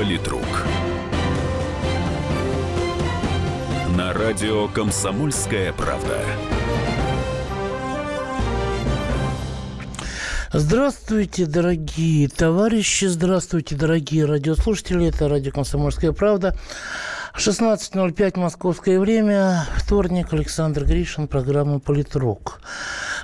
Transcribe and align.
Политрук. 0.00 0.64
На 3.98 4.14
радио 4.14 4.66
«Комсомольская 4.68 5.74
правда». 5.74 6.22
Здравствуйте, 10.54 11.44
дорогие 11.44 12.28
товарищи, 12.28 13.04
здравствуйте, 13.04 13.76
дорогие 13.76 14.24
радиослушатели. 14.24 15.06
Это 15.06 15.28
радио 15.28 15.52
«Комсомольская 15.52 16.12
правда». 16.12 16.56
16.05 17.36 18.38
московское 18.38 18.98
время, 18.98 19.66
вторник, 19.76 20.32
Александр 20.32 20.86
Гришин, 20.86 21.28
программа 21.28 21.78
«Политрук». 21.78 22.62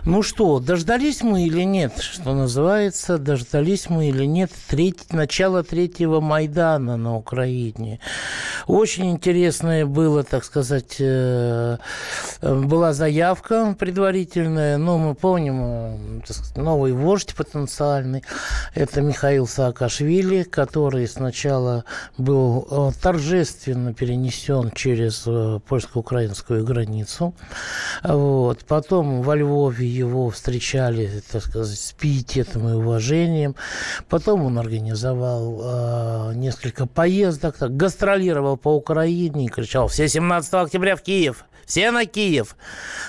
Ну 0.07 0.23
что, 0.23 0.61
дождались 0.61 1.23
мы 1.23 1.47
или 1.47 1.65
нет, 1.65 1.99
что 1.99 2.33
называется, 2.33 3.19
дождались 3.19 3.91
мы 3.91 4.09
или 4.11 4.25
нет 4.25 4.53
треть, 4.69 5.13
начала 5.13 5.65
третьего 5.65 6.21
Майдана 6.21 6.97
на 6.97 7.17
Украине. 7.17 7.99
Очень 8.69 9.11
интересное 9.11 9.85
было, 9.85 10.23
так 10.23 10.45
сказать, 10.45 10.99
э, 11.01 11.79
была 12.41 12.93
заявка 12.93 13.75
предварительная, 13.77 14.77
но 14.79 14.97
мы 14.97 15.17
помним, 15.17 15.61
э, 15.65 16.21
новый 16.55 16.93
вождь 16.93 17.35
потенциальный, 17.35 18.23
это 18.77 19.01
Михаил 19.01 19.49
Саакашвили, 19.49 20.45
который 20.45 21.09
сначала 21.09 21.85
был 22.17 22.69
э, 22.71 22.91
торжественно 23.03 23.93
перенесен 23.93 24.71
через 24.71 25.27
польско-украинскую 25.67 26.65
границу, 26.65 27.35
вот, 28.05 28.65
потом 28.69 29.23
во 29.23 29.35
Львове 29.35 29.96
его 29.97 30.31
встречали, 30.31 31.23
так 31.31 31.43
сказать, 31.43 31.79
с 31.79 31.93
пиететом 31.93 32.69
и 32.69 32.73
уважением. 32.73 33.57
Потом 34.09 34.45
он 34.45 34.59
организовал 34.59 35.61
э, 35.63 36.35
несколько 36.35 36.87
поездок, 36.87 37.57
так, 37.57 37.77
гастролировал 37.77 38.57
по 38.57 38.75
Украине 38.75 39.47
и 39.47 39.49
кричал 39.49 39.89
«Все 39.89 40.09
17 40.09 40.55
октября 40.55 40.97
в 40.97 41.03
Киев!» 41.03 41.45
Все 41.67 41.91
на 41.91 42.07
Киев. 42.07 42.57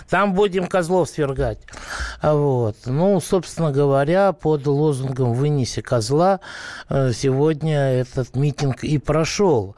Там 0.09 0.33
будем 0.33 0.65
козлов 0.65 1.09
свергать. 1.09 1.59
Вот. 2.23 2.75
Ну, 2.85 3.21
собственно 3.21 3.71
говоря, 3.71 4.33
под 4.33 4.65
лозунгом 4.65 5.33
«Вынеси 5.33 5.81
козла» 5.81 6.39
э, 6.89 7.11
сегодня 7.13 7.99
этот 7.99 8.35
митинг 8.35 8.83
и 8.83 8.97
прошел. 8.97 9.75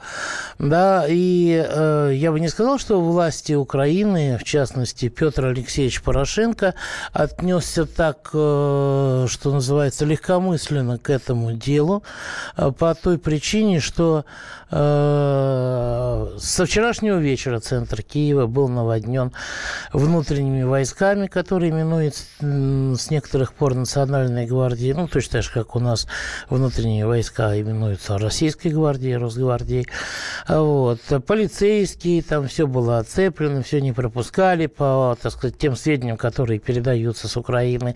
Да, 0.59 1.05
и 1.07 1.61
э, 1.67 2.11
я 2.15 2.31
бы 2.31 2.39
не 2.39 2.47
сказал, 2.47 2.79
что 2.79 3.01
власти 3.01 3.51
Украины, 3.51 4.37
в 4.37 4.45
частности, 4.45 5.09
Петр 5.09 5.47
Алексеевич 5.47 6.01
Порошенко, 6.01 6.73
отнесся 7.11 7.85
так, 7.85 8.29
э, 8.33 9.27
что 9.29 9.51
называется, 9.51 10.05
легкомысленно 10.05 10.97
к 10.97 11.09
этому 11.09 11.51
делу, 11.51 12.03
э, 12.55 12.71
по 12.71 12.95
той 12.95 13.17
причине, 13.17 13.81
что 13.81 14.23
со 14.71 16.65
вчерашнего 16.65 17.17
вечера 17.17 17.59
центр 17.59 18.03
Киева 18.03 18.45
был 18.45 18.67
наводнен 18.67 19.31
внутренними 19.93 20.61
войсками, 20.61 21.25
которые 21.25 21.71
именуются 21.71 22.25
с 22.39 23.09
некоторых 23.09 23.53
пор 23.53 23.73
Национальной 23.73 24.45
гвардией, 24.45 24.93
ну, 24.93 25.07
точно 25.07 25.31
так 25.33 25.43
же, 25.43 25.51
как 25.51 25.75
у 25.75 25.79
нас 25.79 26.07
внутренние 26.49 27.07
войска 27.07 27.59
именуются 27.59 28.19
Российской 28.19 28.67
гвардией, 28.67 29.17
Росгвардией. 29.17 29.87
Вот. 30.47 30.99
Полицейские, 31.25 32.21
там 32.21 32.47
все 32.47 32.67
было 32.67 32.99
оцеплено, 32.99 33.63
все 33.63 33.81
не 33.81 33.91
пропускали 33.91 34.67
по, 34.67 35.17
так 35.19 35.31
сказать, 35.31 35.57
тем 35.57 35.75
сведениям, 35.75 36.17
которые 36.17 36.59
передаются 36.59 37.27
с 37.27 37.35
Украины. 37.37 37.95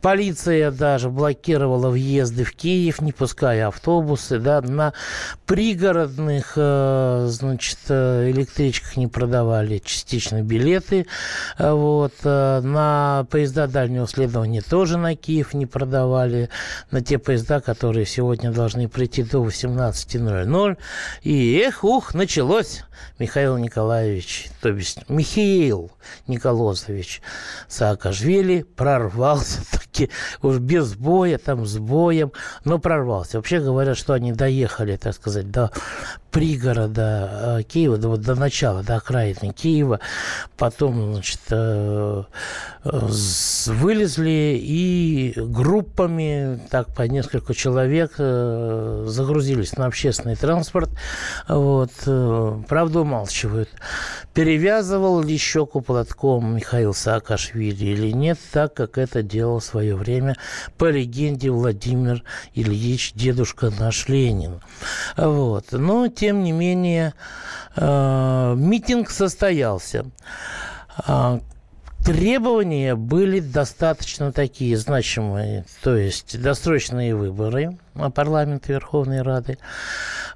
Полиция 0.00 0.70
даже 0.70 1.10
блокировала 1.10 1.90
въезды 1.90 2.44
в 2.44 2.54
Киев, 2.54 3.00
не 3.00 3.10
пуская 3.12 3.66
автобусы, 3.66 4.38
да, 4.38 4.60
на 4.60 4.92
пригородных, 5.46 6.03
э, 6.56 7.26
значит, 7.28 7.78
э, 7.88 8.30
электричках 8.30 8.96
не 8.96 9.06
продавали 9.06 9.78
частично 9.78 10.42
билеты. 10.42 11.06
Э, 11.58 11.72
вот. 11.72 12.12
На 12.24 13.26
поезда 13.30 13.66
дальнего 13.66 14.06
следования 14.06 14.62
тоже 14.62 14.98
на 14.98 15.14
Киев 15.16 15.54
не 15.54 15.66
продавали. 15.66 16.48
На 16.90 17.00
те 17.00 17.18
поезда, 17.18 17.60
которые 17.60 18.06
сегодня 18.06 18.52
должны 18.52 18.88
прийти 18.88 19.22
до 19.22 19.44
18.00. 19.44 20.76
И 21.22 21.56
эх, 21.58 21.84
ух, 21.84 22.14
началось, 22.14 22.84
Михаил 23.18 23.56
Николаевич, 23.58 24.48
то 24.60 24.70
есть 24.70 25.08
Михаил 25.08 25.90
Николозович 26.26 27.22
Саакашвили 27.68 28.62
прорвался 28.62 29.60
таки 29.94 30.10
уж 30.42 30.58
без 30.58 30.94
боя, 30.94 31.38
там 31.38 31.64
с 31.66 31.78
боем, 31.78 32.32
но 32.64 32.78
прорвался. 32.78 33.38
Вообще 33.38 33.60
говорят, 33.60 33.96
что 33.96 34.12
они 34.12 34.32
доехали, 34.32 34.96
так 34.96 35.14
сказать, 35.14 35.50
до 35.50 35.70
пригорода 36.34 37.58
э, 37.58 37.62
Киева, 37.62 37.96
до, 37.96 38.16
до 38.16 38.34
начала, 38.34 38.82
до 38.82 38.96
окраины 38.96 39.52
Киева, 39.52 40.00
потом, 40.56 41.14
значит, 41.14 41.40
э, 41.50 42.24
вылезли 42.82 44.58
и 44.60 45.32
группами, 45.36 46.60
так, 46.70 46.92
по 46.92 47.02
несколько 47.02 47.54
человек 47.54 48.14
э, 48.18 49.04
загрузились 49.06 49.76
на 49.76 49.86
общественный 49.86 50.34
транспорт, 50.34 50.90
вот, 51.48 51.92
правда, 52.68 53.00
умалчивают. 53.00 53.68
Перевязывал 54.34 55.22
ли 55.22 55.38
щеку 55.38 55.80
платком 55.82 56.56
Михаил 56.56 56.92
Саакашвили 56.92 57.84
или 57.84 58.10
нет, 58.10 58.40
так 58.50 58.74
как 58.74 58.98
это 58.98 59.22
делал 59.22 59.60
в 59.60 59.64
свое 59.64 59.94
время 59.94 60.36
по 60.76 60.90
легенде 60.90 61.50
Владимир 61.50 62.24
Ильич, 62.54 63.12
дедушка 63.14 63.70
наш 63.78 64.08
Ленин. 64.08 64.60
Вот. 65.16 65.66
Но, 65.70 66.08
тем 66.08 66.23
не 66.32 66.52
менее, 66.52 67.14
э, 67.76 68.54
митинг 68.56 69.10
состоялся. 69.10 70.06
А, 70.96 71.40
требования 72.04 72.94
были 72.94 73.40
достаточно 73.40 74.30
такие 74.30 74.76
значимые, 74.76 75.64
то 75.82 75.96
есть 75.96 76.40
досрочные 76.40 77.16
выборы 77.16 77.78
на 77.94 78.10
парламент 78.10 78.68
Верховной 78.68 79.22
Рады, 79.22 79.58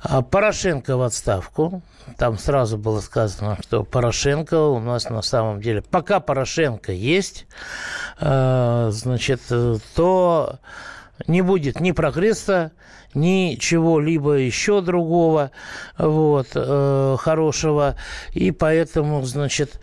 а 0.03 0.23
Порошенко 0.23 0.97
в 0.97 1.03
отставку. 1.03 1.83
Там 2.17 2.39
сразу 2.39 2.79
было 2.79 3.01
сказано, 3.01 3.59
что 3.61 3.85
Порошенко 3.85 4.69
у 4.69 4.81
нас 4.81 5.11
на 5.11 5.21
самом 5.21 5.61
деле, 5.61 5.83
пока 5.83 6.21
Порошенко 6.21 6.93
есть, 6.93 7.47
э, 8.19 8.89
значит, 8.91 9.43
то 9.95 10.59
не 11.27 11.43
будет 11.43 11.81
ни 11.81 11.93
прогресса, 11.93 12.73
ни 13.15 13.57
чего-либо 13.59 14.33
еще 14.35 14.81
другого 14.81 15.51
вот, 15.97 16.49
э, 16.55 17.17
хорошего. 17.19 17.97
И 18.33 18.51
поэтому, 18.51 19.23
значит, 19.25 19.81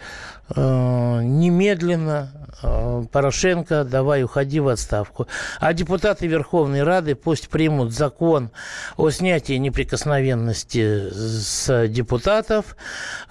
э, 0.56 1.22
немедленно 1.24 2.32
э, 2.62 3.04
Порошенко, 3.12 3.84
давай 3.84 4.24
уходи 4.24 4.60
в 4.60 4.68
отставку. 4.68 5.28
А 5.60 5.74
депутаты 5.74 6.28
Верховной 6.28 6.84
Рады 6.84 7.16
пусть 7.16 7.50
примут 7.50 7.94
закон 7.94 8.52
о 8.96 9.10
снятии 9.10 9.54
неприкосновенности 9.54 11.10
с 11.10 11.88
депутатов, 11.88 12.78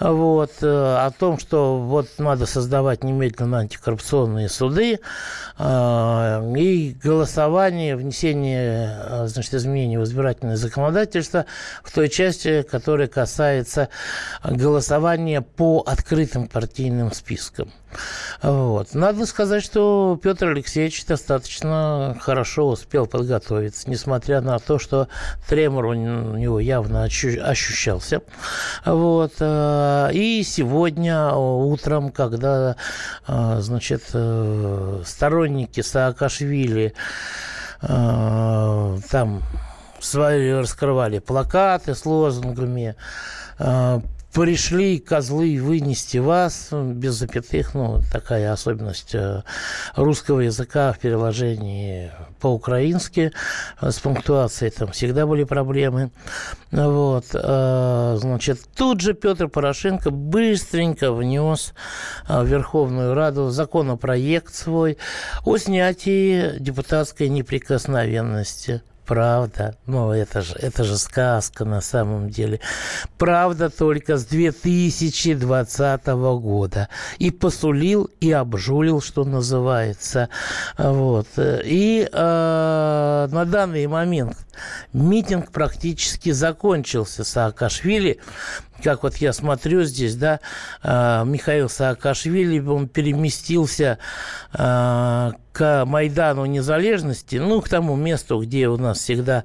вот, 0.00 0.52
э, 0.60 0.66
о 0.66 1.10
том, 1.12 1.38
что 1.38 1.78
вот 1.78 2.08
надо 2.18 2.46
создавать 2.46 3.04
немедленно 3.04 3.58
антикоррупционные 3.58 4.48
суды 4.48 4.98
э, 5.58 6.54
и 6.56 6.83
голосование, 7.02 7.96
внесение 7.96 8.98
э, 9.08 9.26
значит, 9.26 9.54
изменений 9.54 9.96
в 9.96 10.04
избирательное 10.04 10.56
законодательство 10.56 11.46
в 11.82 11.92
той 11.92 12.08
части, 12.08 12.62
которая 12.62 13.08
касается 13.08 13.88
голосования 14.44 15.40
по 15.40 15.82
открытым 15.86 16.48
партийным 16.48 17.12
спискам. 17.12 17.70
Вот. 18.42 18.94
Надо 18.94 19.24
сказать, 19.24 19.62
что 19.62 20.18
Петр 20.20 20.48
Алексеевич 20.48 21.06
достаточно 21.06 22.16
хорошо 22.20 22.68
успел 22.68 23.06
подготовиться, 23.06 23.88
несмотря 23.88 24.40
на 24.40 24.58
то, 24.58 24.78
что 24.78 25.08
тремор 25.48 25.86
у 25.86 25.94
него 25.94 26.58
явно 26.58 27.04
ощущался. 27.04 28.22
Вот. 28.84 29.34
Э, 29.40 30.10
и 30.12 30.42
сегодня 30.42 31.32
утром, 31.32 32.10
когда 32.10 32.76
э, 33.26 33.58
значит, 33.60 34.02
сторонники 35.06 35.80
Саакашвили 35.80 36.83
там 37.80 39.42
свои 40.00 40.50
раскрывали 40.52 41.18
плакаты 41.18 41.94
с 41.94 42.04
лозунгами, 42.04 42.96
пришли 44.34 44.98
козлы 44.98 45.60
вынести 45.62 46.18
вас 46.18 46.70
без 46.72 47.14
запятых, 47.14 47.72
ну, 47.74 48.00
такая 48.12 48.52
особенность 48.52 49.14
э, 49.14 49.42
русского 49.94 50.40
языка 50.40 50.92
в 50.92 50.98
переложении 50.98 52.10
по-украински, 52.40 53.32
э, 53.80 53.90
с 53.90 54.00
пунктуацией 54.00 54.72
там 54.72 54.90
всегда 54.90 55.26
были 55.26 55.44
проблемы. 55.44 56.10
Вот, 56.72 57.26
э, 57.32 58.16
значит, 58.18 58.58
тут 58.76 59.00
же 59.00 59.14
Петр 59.14 59.46
Порошенко 59.46 60.10
быстренько 60.10 61.12
внес 61.12 61.72
в 62.28 62.44
Верховную 62.44 63.14
Раду 63.14 63.50
законопроект 63.50 64.52
свой 64.52 64.98
о 65.44 65.56
снятии 65.58 66.58
депутатской 66.58 67.28
неприкосновенности 67.28 68.82
правда. 69.06 69.76
Ну, 69.86 70.12
это 70.12 70.42
же, 70.42 70.54
это 70.54 70.84
же 70.84 70.96
сказка 70.98 71.64
на 71.64 71.80
самом 71.80 72.30
деле. 72.30 72.60
Правда 73.18 73.70
только 73.70 74.16
с 74.16 74.24
2020 74.24 76.06
года. 76.06 76.88
И 77.18 77.30
посулил, 77.30 78.10
и 78.20 78.32
обжулил, 78.32 79.00
что 79.00 79.24
называется. 79.24 80.28
Вот. 80.78 81.28
И 81.38 82.08
э, 82.10 83.28
на 83.30 83.44
данный 83.44 83.86
момент 83.86 84.36
митинг 84.92 85.50
практически 85.50 86.30
закончился. 86.30 87.24
Саакашвили 87.24 88.20
как 88.82 89.02
вот 89.02 89.16
я 89.16 89.32
смотрю 89.32 89.84
здесь, 89.84 90.16
да, 90.16 90.40
а, 90.82 91.24
Михаил 91.24 91.68
Саакашвили, 91.68 92.58
он 92.60 92.88
переместился 92.88 93.98
а, 94.52 95.32
к 95.52 95.84
Майдану 95.84 96.46
Незалежности, 96.46 97.36
ну, 97.36 97.60
к 97.60 97.68
тому 97.68 97.94
месту, 97.94 98.40
где 98.40 98.68
у 98.68 98.76
нас 98.76 98.98
всегда 98.98 99.44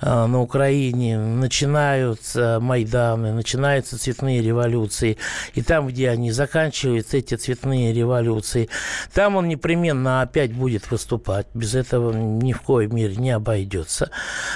а, 0.00 0.26
на 0.26 0.40
Украине 0.40 1.18
начинаются 1.18 2.58
Майданы, 2.60 3.32
начинаются 3.32 3.98
цветные 3.98 4.40
революции, 4.40 5.18
и 5.54 5.62
там, 5.62 5.88
где 5.88 6.08
они 6.08 6.32
заканчиваются, 6.32 7.18
эти 7.18 7.34
цветные 7.34 7.92
революции, 7.92 8.70
там 9.12 9.36
он 9.36 9.48
непременно 9.48 10.22
опять 10.22 10.54
будет 10.54 10.90
выступать, 10.90 11.46
без 11.52 11.74
этого 11.74 12.12
ни 12.12 12.54
в 12.54 12.62
коей 12.62 12.88
мере 12.88 13.16
не 13.16 13.30
обойдется. 13.30 14.10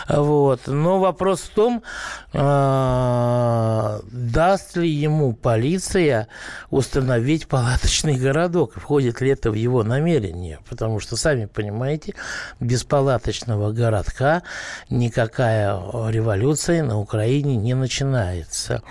Вот. 0.08 0.62
Но 0.66 0.98
вопрос 1.00 1.42
в 1.42 1.50
том, 1.50 1.82
даст 4.30 4.76
ли 4.76 4.88
ему 4.88 5.32
полиция 5.32 6.28
установить 6.70 7.46
палаточный 7.46 8.16
городок, 8.16 8.74
входит 8.74 9.20
ли 9.20 9.30
это 9.30 9.50
в 9.50 9.54
его 9.54 9.82
намерение, 9.82 10.60
потому 10.68 11.00
что, 11.00 11.16
сами 11.16 11.46
понимаете, 11.46 12.14
без 12.60 12.84
палаточного 12.84 13.72
городка 13.72 14.42
никакая 14.90 15.74
революция 16.10 16.82
на 16.82 16.98
Украине 16.98 17.56
не 17.56 17.74
начинается. 17.74 18.82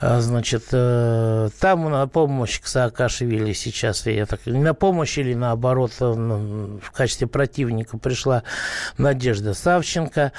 А, 0.00 0.20
значит, 0.20 0.64
э, 0.72 1.48
там 1.60 1.90
на 1.90 2.06
помощь 2.06 2.60
к 2.60 2.66
Саакашвили 2.66 3.52
сейчас, 3.52 4.06
я 4.06 4.26
так, 4.26 4.40
на 4.46 4.74
помощь 4.74 5.18
или 5.18 5.34
наоборот 5.34 5.92
э, 6.00 6.04
в 6.04 6.90
качестве 6.92 7.26
противника 7.26 7.98
пришла 7.98 8.42
Надежда 8.98 9.54
Савченко. 9.54 10.32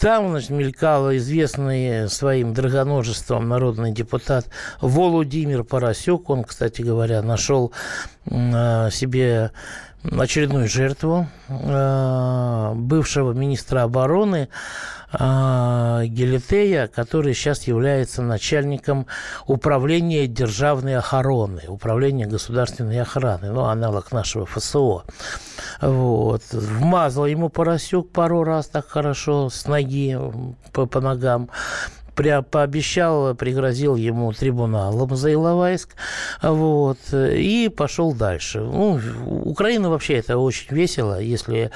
Там, 0.00 0.30
значит, 0.30 0.48
мелькал 0.48 1.14
известный 1.16 2.08
своим 2.08 2.54
драгоножеством 2.54 3.46
народный 3.50 3.92
депутат 3.92 4.46
Володимир 4.80 5.62
Поросюк. 5.62 6.30
Он, 6.30 6.42
кстати 6.42 6.80
говоря, 6.80 7.20
нашел 7.20 7.72
а, 8.30 8.88
себе 8.90 9.50
очередную 10.02 10.68
жертву 10.68 11.28
а, 11.50 12.72
бывшего 12.74 13.32
министра 13.32 13.82
обороны 13.82 14.48
а, 15.12 16.02
Гелитея, 16.04 16.86
который 16.86 17.34
сейчас 17.34 17.64
является 17.64 18.22
начальником 18.22 19.06
управления 19.46 20.26
державной 20.26 20.96
охраны, 20.96 21.64
управления 21.68 22.26
государственной 22.26 23.02
охраны, 23.02 23.50
ну, 23.50 23.64
аналог 23.64 24.12
нашего 24.12 24.46
ФСО. 24.46 25.04
Вот. 25.80 26.42
Вмазал 26.52 27.26
ему 27.26 27.48
поросек 27.48 28.10
пару 28.10 28.44
раз 28.44 28.66
так 28.66 28.86
хорошо 28.86 29.48
с 29.48 29.66
ноги 29.66 30.18
по, 30.72 30.86
по 30.86 31.00
ногам 31.00 31.48
пообещал, 32.14 33.34
пригрозил 33.34 33.96
ему 33.96 34.32
трибуналом 34.32 35.16
за 35.16 35.32
Иловайск, 35.32 35.90
вот, 36.42 36.98
и 37.12 37.72
пошел 37.74 38.12
дальше. 38.12 38.60
Ну, 38.60 39.00
Украина 39.44 39.90
вообще 39.90 40.14
это 40.14 40.38
очень 40.38 40.74
весело, 40.74 41.20
если 41.20 41.70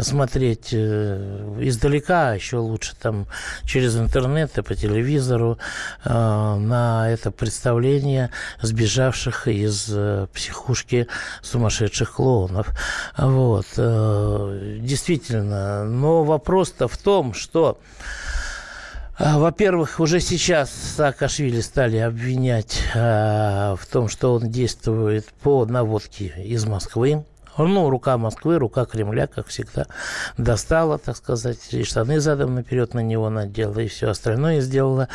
смотреть 0.00 0.70
э, 0.72 1.58
издалека, 1.60 2.30
а 2.30 2.34
еще 2.34 2.58
лучше 2.58 2.94
там 2.96 3.26
через 3.64 3.96
интернет 3.96 4.56
и 4.58 4.62
по 4.62 4.74
телевизору 4.74 5.58
э, 6.04 6.10
на 6.10 7.10
это 7.10 7.30
представление 7.30 8.30
сбежавших 8.60 9.48
из 9.48 9.88
э, 9.90 10.26
психушки 10.32 11.08
сумасшедших 11.42 12.12
клоунов. 12.12 12.68
Вот. 13.16 13.66
Действительно, 13.76 15.84
но 15.84 16.24
вопрос-то 16.24 16.88
в 16.88 16.96
том, 16.96 17.34
что 17.34 17.78
во-первых, 19.22 20.00
уже 20.00 20.18
сейчас 20.18 20.72
Саакашвили 20.72 21.60
стали 21.60 21.98
обвинять 21.98 22.82
э, 22.92 23.76
в 23.78 23.86
том, 23.86 24.08
что 24.08 24.34
он 24.34 24.50
действует 24.50 25.26
по 25.42 25.64
наводке 25.64 26.34
из 26.44 26.66
Москвы. 26.66 27.24
Ну, 27.56 27.88
рука 27.88 28.18
Москвы, 28.18 28.58
рука 28.58 28.84
Кремля, 28.84 29.28
как 29.28 29.46
всегда, 29.46 29.86
достала, 30.38 30.98
так 30.98 31.16
сказать, 31.16 31.72
и 31.72 31.84
штаны 31.84 32.18
задом 32.18 32.56
наперед 32.56 32.94
на 32.94 33.00
него 33.00 33.30
надела, 33.30 33.78
и 33.78 33.86
все 33.86 34.08
остальное 34.08 34.60
сделала. 34.60 35.08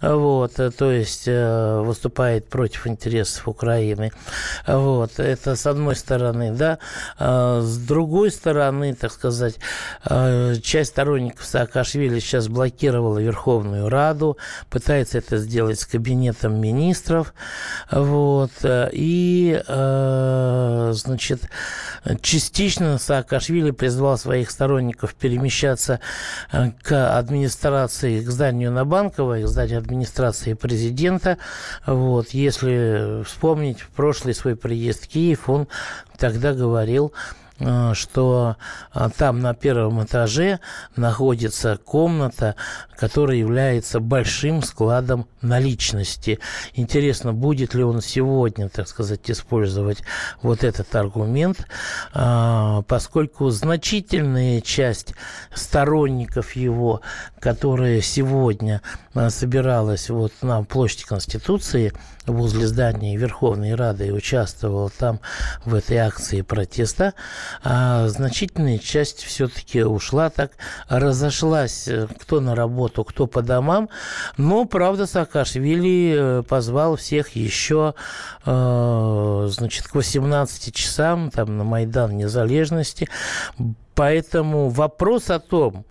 Вот, 0.00 0.58
э, 0.58 0.70
то 0.70 0.90
есть 0.90 1.24
э, 1.26 1.80
выступает 1.80 2.48
против 2.48 2.86
интересов 2.86 3.46
Украины. 3.48 4.12
Вот, 4.66 5.18
это 5.18 5.56
с 5.56 5.66
одной 5.66 5.94
стороны, 5.94 6.52
да. 6.52 6.78
А 7.18 7.60
с 7.60 7.76
другой 7.76 8.30
стороны, 8.30 8.94
так 8.94 9.12
сказать, 9.12 9.56
э, 10.08 10.54
часть 10.62 10.90
сторонников 10.90 11.44
Саакашвили 11.44 12.18
сейчас 12.18 12.48
блокировала 12.48 13.18
Верховную 13.18 13.88
Раду, 13.88 14.38
пытается 14.70 15.18
это 15.18 15.36
сделать 15.36 15.80
с 15.80 15.86
кабинетом 15.86 16.60
министров. 16.60 17.34
Вот, 17.90 18.52
и, 18.64 19.62
значит, 19.66 21.42
частично 22.20 22.98
Саакашвили 22.98 23.70
призвал 23.70 24.16
своих 24.16 24.50
сторонников 24.50 25.14
перемещаться 25.14 26.00
к 26.50 27.18
администрации, 27.18 28.24
к 28.24 28.30
зданию 28.30 28.72
на 28.72 28.84
Банковой, 28.84 29.42
к 29.42 29.48
зданию 29.48 29.78
президента. 30.54 31.38
Вот, 31.86 32.30
если 32.30 33.22
вспомнить 33.24 33.84
прошлый 33.96 34.34
свой 34.34 34.56
приезд 34.56 35.04
в 35.04 35.08
Киев, 35.08 35.48
он 35.48 35.68
тогда 36.18 36.52
говорил 36.52 37.12
что 37.94 38.56
э, 38.94 39.08
там 39.16 39.40
на 39.40 39.54
первом 39.54 40.02
этаже 40.02 40.60
находится 40.96 41.76
комната, 41.76 42.56
которая 42.96 43.36
является 43.36 44.00
большим 44.00 44.62
складом 44.62 45.26
наличности. 45.42 46.38
Интересно, 46.74 47.32
будет 47.32 47.74
ли 47.74 47.82
он 47.84 48.00
сегодня, 48.00 48.68
так 48.68 48.88
сказать, 48.88 49.30
использовать 49.30 49.98
вот 50.42 50.64
этот 50.64 50.94
аргумент, 50.94 51.66
э, 52.14 52.82
поскольку 52.86 53.50
значительная 53.50 54.60
часть 54.60 55.14
сторонников 55.54 56.56
его, 56.56 57.02
которая 57.40 58.00
сегодня 58.00 58.80
собиралась 59.28 60.08
вот 60.08 60.32
на 60.40 60.62
площади 60.62 61.04
Конституции, 61.04 61.92
возле 62.26 62.66
здания 62.66 63.16
Верховной 63.16 63.74
Рады 63.74 64.08
и 64.08 64.10
участвовал 64.10 64.90
там 64.90 65.20
в 65.64 65.74
этой 65.74 65.98
акции 65.98 66.42
протеста, 66.42 67.14
а 67.62 68.08
значительная 68.08 68.78
часть 68.78 69.22
все-таки 69.22 69.82
ушла 69.82 70.30
так, 70.30 70.52
разошлась 70.88 71.88
э, 71.88 72.06
кто 72.20 72.40
на 72.40 72.54
работу, 72.54 73.04
кто 73.04 73.26
по 73.26 73.42
домам, 73.42 73.88
но, 74.36 74.64
правда, 74.64 75.06
Саакашвили 75.06 76.14
э, 76.16 76.42
позвал 76.42 76.96
всех 76.96 77.36
еще, 77.36 77.94
э, 78.44 79.48
значит, 79.50 79.88
к 79.88 79.94
18 79.94 80.74
часам 80.74 81.30
там 81.30 81.56
на 81.56 81.64
Майдан 81.64 82.16
Незалежности, 82.16 83.08
поэтому 83.94 84.68
вопрос 84.68 85.30
о 85.30 85.38
том, 85.38 85.84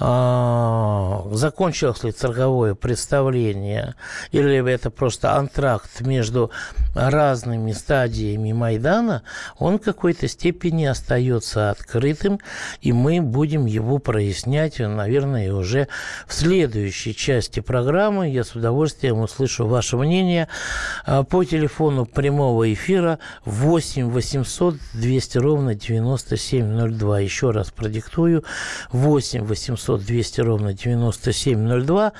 закончилось 0.00 2.04
ли 2.04 2.12
цирковое 2.12 2.74
представление, 2.74 3.96
или 4.30 4.70
это 4.70 4.90
просто 4.90 5.34
антракт 5.34 6.02
между 6.02 6.52
разными 6.94 7.72
стадиями 7.72 8.52
Майдана, 8.52 9.22
он 9.58 9.78
в 9.78 9.82
какой-то 9.82 10.28
степени 10.28 10.84
остается 10.84 11.70
открытым, 11.70 12.38
и 12.80 12.92
мы 12.92 13.20
будем 13.20 13.66
его 13.66 13.98
прояснять, 13.98 14.78
наверное, 14.78 15.52
уже 15.52 15.88
в 16.28 16.34
следующей 16.34 17.14
части 17.14 17.58
программы. 17.58 18.28
Я 18.28 18.44
с 18.44 18.54
удовольствием 18.54 19.18
услышу 19.18 19.66
ваше 19.66 19.96
мнение 19.96 20.46
а, 21.06 21.24
по 21.24 21.42
телефону 21.42 22.06
прямого 22.06 22.72
эфира 22.72 23.18
8 23.44 24.10
800 24.10 24.76
200 24.94 25.38
ровно 25.38 25.74
9702. 25.74 27.20
Еще 27.20 27.50
раз 27.50 27.70
продиктую. 27.70 28.44
8 28.92 29.44
800 29.44 29.87
800 29.88 30.06
200 30.06 30.40
ровно 30.40 30.72
9702, 30.74 32.12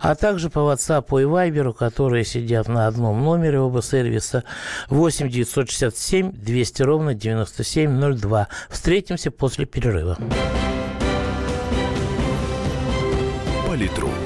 а 0.00 0.14
также 0.14 0.50
по 0.50 0.60
WhatsApp 0.60 1.06
и 1.08 1.24
Viber, 1.24 1.72
которые 1.74 2.24
сидят 2.24 2.68
на 2.68 2.86
одном 2.86 3.24
номере 3.24 3.60
оба 3.60 3.82
сервиса 3.82 4.44
8 4.88 5.28
967 5.28 6.32
200 6.32 6.82
ровно 6.82 7.14
9702. 7.14 8.48
Встретимся 8.70 9.30
после 9.30 9.66
перерыва. 9.66 10.16
Политрук. 13.66 14.25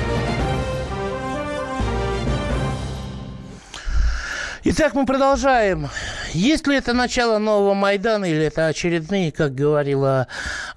Итак, 4.63 4.93
мы 4.93 5.07
продолжаем. 5.07 5.89
Есть 6.33 6.67
ли 6.67 6.75
это 6.75 6.93
начало 6.93 7.39
нового 7.39 7.73
Майдана 7.73 8.25
или 8.25 8.43
это 8.45 8.67
очередные, 8.67 9.31
как 9.31 9.55
говорила 9.55 10.27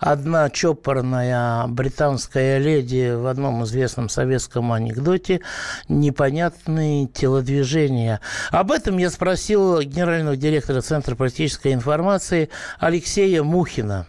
одна 0.00 0.48
чопорная 0.48 1.66
британская 1.66 2.56
леди 2.56 3.14
в 3.14 3.26
одном 3.26 3.62
известном 3.64 4.08
советском 4.08 4.72
анекдоте, 4.72 5.42
непонятные 5.90 7.08
телодвижения? 7.08 8.22
Об 8.50 8.72
этом 8.72 8.96
я 8.96 9.10
спросил 9.10 9.82
генерального 9.82 10.38
директора 10.38 10.80
Центра 10.80 11.14
политической 11.14 11.74
информации 11.74 12.48
Алексея 12.78 13.42
Мухина 13.42 14.06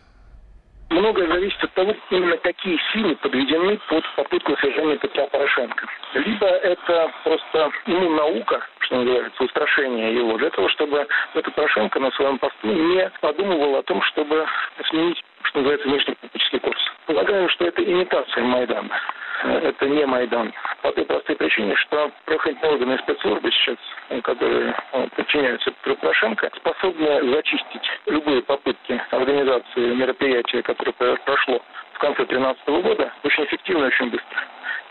многое 0.90 1.28
зависит 1.28 1.64
от 1.64 1.74
того, 1.74 1.96
именно 2.10 2.38
какие 2.38 2.80
силы 2.94 3.16
подведены 3.16 3.80
под 3.90 4.04
попытку 4.16 4.56
свержения 4.58 4.98
Петра 4.98 5.28
Порошенко. 5.28 5.88
Либо 6.14 6.48
это 6.48 7.12
просто 7.24 7.72
ему 7.88 8.10
наука, 8.12 8.66
что 8.80 8.98
называется, 8.98 9.44
устрашение 9.44 10.16
его, 10.16 10.38
для 10.38 10.50
того, 10.50 10.70
чтобы 10.70 11.08
Петр 11.34 11.52
Порошенко 11.52 12.00
на 12.00 12.12
своем 12.12 12.38
посту 12.38 12.68
не 12.68 13.12
подумывал 13.22 13.76
о 13.78 13.84
том, 13.84 14.02
чтобы 14.04 14.48
сменить, 14.90 15.24
что 15.44 15.60
называется, 15.60 15.88
внешнеполитический 15.88 16.60
курс. 16.60 16.80
Полагаю, 17.06 17.50
что 17.50 17.66
это 17.66 17.84
имитация 17.84 18.44
Майдана 18.44 19.00
это 19.44 19.88
не 19.88 20.06
Майдан. 20.06 20.54
По 20.82 20.92
той 20.92 21.06
простой 21.06 21.36
причине, 21.36 21.76
что 21.76 22.12
правоохранительные 22.26 22.74
органы 22.74 22.94
и 22.94 22.98
спецслужбы 23.00 23.52
сейчас, 23.52 23.78
которые 24.24 24.76
э, 24.94 25.08
подчиняются 25.16 25.72
Петру 25.72 25.96
Порошенко, 25.98 26.52
способны 26.56 27.32
зачистить 27.32 27.90
любые 28.06 28.42
попытки 28.44 29.02
организации 29.12 29.96
мероприятия, 29.96 30.62
которое 30.62 30.94
прошло 30.94 31.62
в 31.94 32.00
конце 32.00 32.26
2013 32.26 32.68
года, 32.68 33.14
очень 33.24 33.46
эффективно 33.46 33.86
и 33.86 33.88
очень 33.88 34.10
быстро. 34.10 34.44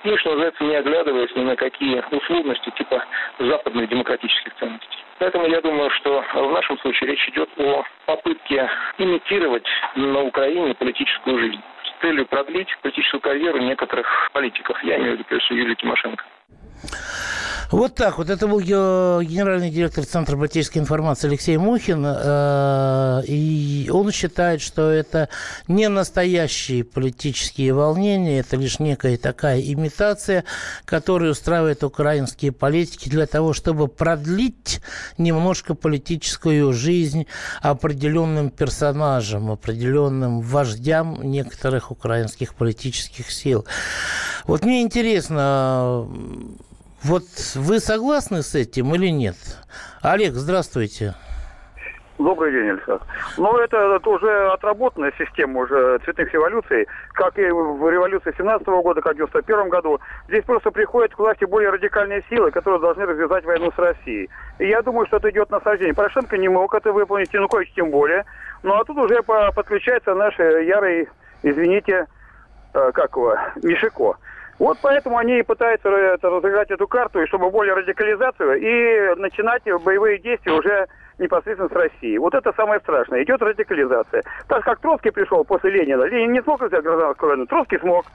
И, 0.05 0.17
что 0.19 0.31
называется, 0.31 0.65
не 0.65 0.75
оглядываясь 0.75 1.35
ни 1.35 1.43
на 1.43 1.57
какие 1.57 2.03
условности 2.11 2.71
типа 2.77 3.03
западных 3.39 3.89
демократических 3.89 4.55
ценностей. 4.57 4.99
Поэтому 5.19 5.47
я 5.47 5.61
думаю, 5.63 5.89
что 5.91 6.23
в 6.35 6.53
нашем 6.53 6.79
случае 6.81 7.11
речь 7.11 7.29
идет 7.29 7.49
о 7.57 7.85
попытке 8.05 8.69
имитировать 8.99 9.67
на 9.95 10.23
Украине 10.23 10.75
политическую 10.75 11.39
жизнь 11.39 11.63
целью 12.05 12.27
продлить 12.27 12.69
политическую 12.83 13.21
карьеру 13.23 13.59
некоторых 13.59 14.07
политиков. 14.33 14.77
Я 14.85 14.99
имею 14.99 15.17
в 15.17 15.19
виду, 15.21 15.41
всего, 15.41 15.59
Юлию 15.59 15.77
Тимошенко. 15.77 16.23
Вот 17.71 17.97
так 17.97 18.19
вот. 18.19 18.31
Это 18.31 18.47
был 18.47 18.61
генеральный 18.61 19.71
директор 19.71 20.05
Центра 20.05 20.37
политической 20.37 20.79
информации 20.79 21.27
Алексей 21.27 21.57
Мухин. 21.57 22.05
Э, 22.07 23.23
и 23.27 23.91
он 23.93 24.13
считает, 24.13 24.61
что 24.61 24.91
это 24.91 25.29
не 25.67 25.89
настоящие 25.89 26.85
политические 26.85 27.75
волнения, 27.75 28.39
это 28.39 28.57
лишь 28.57 28.79
некая 28.79 29.17
такая 29.17 29.61
имитация, 29.61 30.45
которую 30.85 31.33
устраивают 31.33 31.83
украинские 31.83 32.53
политики 32.53 33.09
для 33.09 33.27
того, 33.27 33.53
чтобы 33.53 33.89
продлить 33.89 34.81
немножко 35.19 35.75
политическую 35.75 36.73
жизнь 36.73 37.27
определенным 37.61 38.51
персонажам, 38.51 39.51
определенным 39.51 40.43
вождям 40.43 41.23
некоторых 41.23 41.91
украинских 41.91 42.55
политических 42.55 43.33
сил. 43.33 43.65
Вот 44.47 44.65
мне 44.65 44.83
интересно, 44.83 46.07
вот 47.05 47.25
вы 47.55 47.81
согласны 47.81 48.43
с 48.43 48.55
этим 48.55 48.95
или 48.95 49.09
нет? 49.09 49.37
Олег, 50.03 50.35
здравствуйте. 50.35 51.15
Добрый 52.17 52.53
день, 52.53 52.71
Александр. 52.71 53.05
Ну, 53.37 53.59
это, 53.59 53.77
это 53.97 54.09
уже 54.09 54.47
отработанная 54.53 55.13
система 55.19 55.61
уже 55.61 55.99
цветных 56.05 56.33
революций, 56.33 56.87
как 57.13 57.37
и 57.39 57.43
в 57.51 57.91
революции 57.91 58.33
17 58.37 58.67
-го 58.69 58.83
года, 58.83 59.01
как 59.01 59.13
и 59.13 59.23
в 59.23 59.27
91 59.27 59.69
году. 59.69 59.99
Здесь 60.29 60.45
просто 60.45 60.71
приходят 60.71 61.13
к 61.13 61.19
власти 61.19 61.45
более 61.45 61.71
радикальные 61.71 62.23
силы, 62.31 62.53
которые 62.53 62.81
должны 62.81 63.05
развязать 63.05 63.45
войну 63.45 63.73
с 63.73 63.79
Россией. 63.79 64.31
И 64.61 64.69
я 64.69 64.83
думаю, 64.83 65.07
что 65.07 65.17
это 65.17 65.31
идет 65.31 65.51
насаждение. 65.51 65.93
Порошенко 65.93 66.39
не 66.39 66.49
мог 66.49 66.73
это 66.73 66.93
выполнить, 66.93 67.35
Янукович 67.35 67.73
тем 67.75 67.91
более. 67.91 68.25
Ну, 68.63 68.75
а 68.75 68.85
тут 68.85 68.97
уже 68.97 69.21
подключается 69.23 70.15
наш 70.15 70.39
ярый, 70.39 71.09
извините, 71.43 72.07
э, 72.75 72.93
как 72.93 73.17
его, 73.17 73.37
Мишико. 73.63 74.17
Вот 74.59 74.79
поэтому 74.81 75.19
они 75.19 75.39
и 75.39 75.43
пытаются 75.43 75.89
это, 75.89 76.31
разыграть 76.31 76.71
эту 76.71 76.87
карту, 76.87 77.21
и 77.21 77.27
чтобы 77.27 77.51
более 77.51 77.75
радикализацию, 77.75 78.61
и 78.61 79.21
начинать 79.21 79.63
боевые 79.83 80.19
действия 80.19 80.53
уже 80.53 80.87
непосредственно 81.19 81.69
с 81.69 81.73
Россией. 81.73 82.19
Вот 82.19 82.35
это 82.35 82.53
самое 82.57 82.81
страшное. 82.81 83.23
Идет 83.23 83.43
радикализация. 83.43 84.23
Так 84.49 84.65
как 84.65 84.81
Троцкий 84.81 85.11
пришел 85.11 85.45
после 85.45 85.71
Ленина, 85.71 86.05
Ленин 86.05 86.33
не 86.33 86.43
смог 86.43 86.63
взять 86.63 86.83
гражданскую 86.83 87.31
войну, 87.31 87.47
Троцкий 87.47 87.79
смог. 87.79 88.07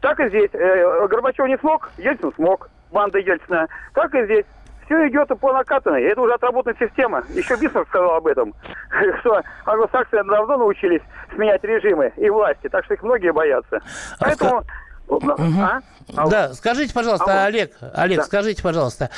Так 0.00 0.18
и 0.20 0.28
здесь. 0.28 0.50
Э, 0.54 1.06
Горбачев 1.08 1.46
не 1.46 1.58
смог, 1.58 1.90
Ельцин 1.98 2.32
смог. 2.34 2.70
Банда 2.90 3.18
Ельцина. 3.18 3.68
Так 3.94 4.14
и 4.14 4.24
здесь. 4.24 4.44
Все 4.86 5.08
идет 5.08 5.28
по 5.38 5.52
накатанной. 5.52 6.02
Это 6.02 6.20
уже 6.20 6.34
отработанная 6.34 6.76
система. 6.80 7.22
Еще 7.28 7.54
Бисмарк 7.56 7.86
сказал 7.88 8.16
об 8.16 8.26
этом. 8.26 8.52
Что 9.20 9.40
англосаксы 9.64 10.20
давно 10.24 10.56
научились 10.56 11.02
сменять 11.32 11.62
режимы 11.62 12.12
и 12.16 12.28
власти. 12.28 12.68
Так 12.68 12.84
что 12.86 12.94
их 12.94 13.02
многие 13.02 13.32
боятся. 13.32 13.80
Поэтому... 14.18 14.64
Угу. 15.10 15.60
А? 15.60 15.82
Да, 16.28 16.54
скажите, 16.54 16.92
пожалуйста, 16.92 17.24
Алло. 17.24 17.44
Олег, 17.44 17.76
Олег, 17.94 18.18
да. 18.18 18.24
скажите, 18.24 18.62
пожалуйста, 18.62 19.10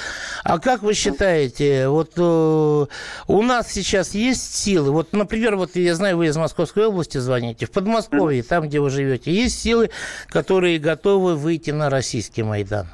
а 0.44 0.58
как 0.58 0.82
вы 0.82 0.94
считаете, 0.94 1.88
вот 1.88 2.12
э, 2.16 2.86
у 3.28 3.42
нас 3.42 3.70
сейчас 3.70 4.14
есть 4.14 4.54
силы, 4.54 4.90
вот, 4.90 5.12
например, 5.12 5.56
вот 5.56 5.76
я 5.76 5.94
знаю, 5.94 6.16
вы 6.18 6.26
из 6.26 6.36
Московской 6.36 6.86
области 6.86 7.18
звоните, 7.18 7.66
в 7.66 7.70
Подмосковье, 7.70 8.42
mm. 8.42 8.46
там, 8.46 8.68
где 8.68 8.80
вы 8.80 8.90
живете, 8.90 9.32
есть 9.32 9.60
силы, 9.60 9.90
которые 10.28 10.78
готовы 10.78 11.36
выйти 11.36 11.70
на 11.70 11.88
российский 11.88 12.42
Майдан? 12.42 12.88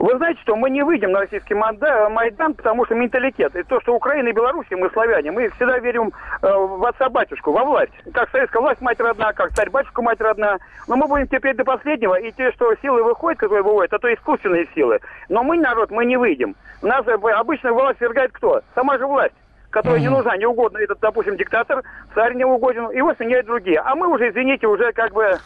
Вы 0.00 0.16
знаете, 0.16 0.40
что 0.40 0.56
мы 0.56 0.70
не 0.70 0.82
выйдем 0.82 1.12
на 1.12 1.20
российский 1.20 1.52
Майдан, 1.52 2.54
потому 2.54 2.86
что 2.86 2.94
менталитет. 2.94 3.54
И 3.54 3.62
то, 3.64 3.82
что 3.82 3.94
Украина 3.94 4.28
и 4.28 4.32
Беларусь, 4.32 4.66
мы 4.70 4.88
славяне, 4.88 5.30
мы 5.30 5.50
всегда 5.50 5.78
верим 5.78 6.10
э, 6.40 6.48
в 6.50 6.82
отца-батюшку, 6.86 7.52
во 7.52 7.64
власть. 7.64 7.92
Как 8.14 8.30
советская 8.30 8.62
власть 8.62 8.80
мать 8.80 8.98
родна, 8.98 9.34
как 9.34 9.52
царь-батюшка 9.52 10.00
мать 10.00 10.18
родна. 10.22 10.56
Но 10.88 10.96
мы 10.96 11.06
будем 11.06 11.28
терпеть 11.28 11.58
до 11.58 11.66
последнего, 11.66 12.18
и 12.18 12.32
те, 12.32 12.50
что 12.52 12.74
силы 12.80 13.04
выходят, 13.04 13.40
которые 13.40 13.62
выводят, 13.62 13.92
это 13.92 14.14
искусственные 14.14 14.68
силы. 14.74 15.00
Но 15.28 15.42
мы, 15.42 15.58
народ, 15.58 15.90
мы 15.90 16.06
не 16.06 16.16
выйдем. 16.16 16.56
Нас 16.80 17.06
э, 17.06 17.12
обычно 17.12 17.74
власть 17.74 17.98
свергает 17.98 18.32
кто? 18.32 18.62
Сама 18.74 18.96
же 18.96 19.06
власть 19.06 19.34
которая 19.70 20.00
mm-hmm. 20.00 20.02
не 20.02 20.08
нужна, 20.08 20.36
не 20.36 20.46
угодно 20.46 20.78
этот, 20.78 20.98
допустим, 20.98 21.36
диктатор, 21.36 21.84
царь 22.12 22.34
не 22.34 22.44
угоден, 22.44 22.90
его 22.90 23.14
сменяют 23.14 23.46
другие. 23.46 23.78
А 23.78 23.94
мы 23.94 24.08
уже, 24.08 24.30
извините, 24.30 24.66
уже 24.66 24.92
как 24.92 25.12
бы 25.12 25.38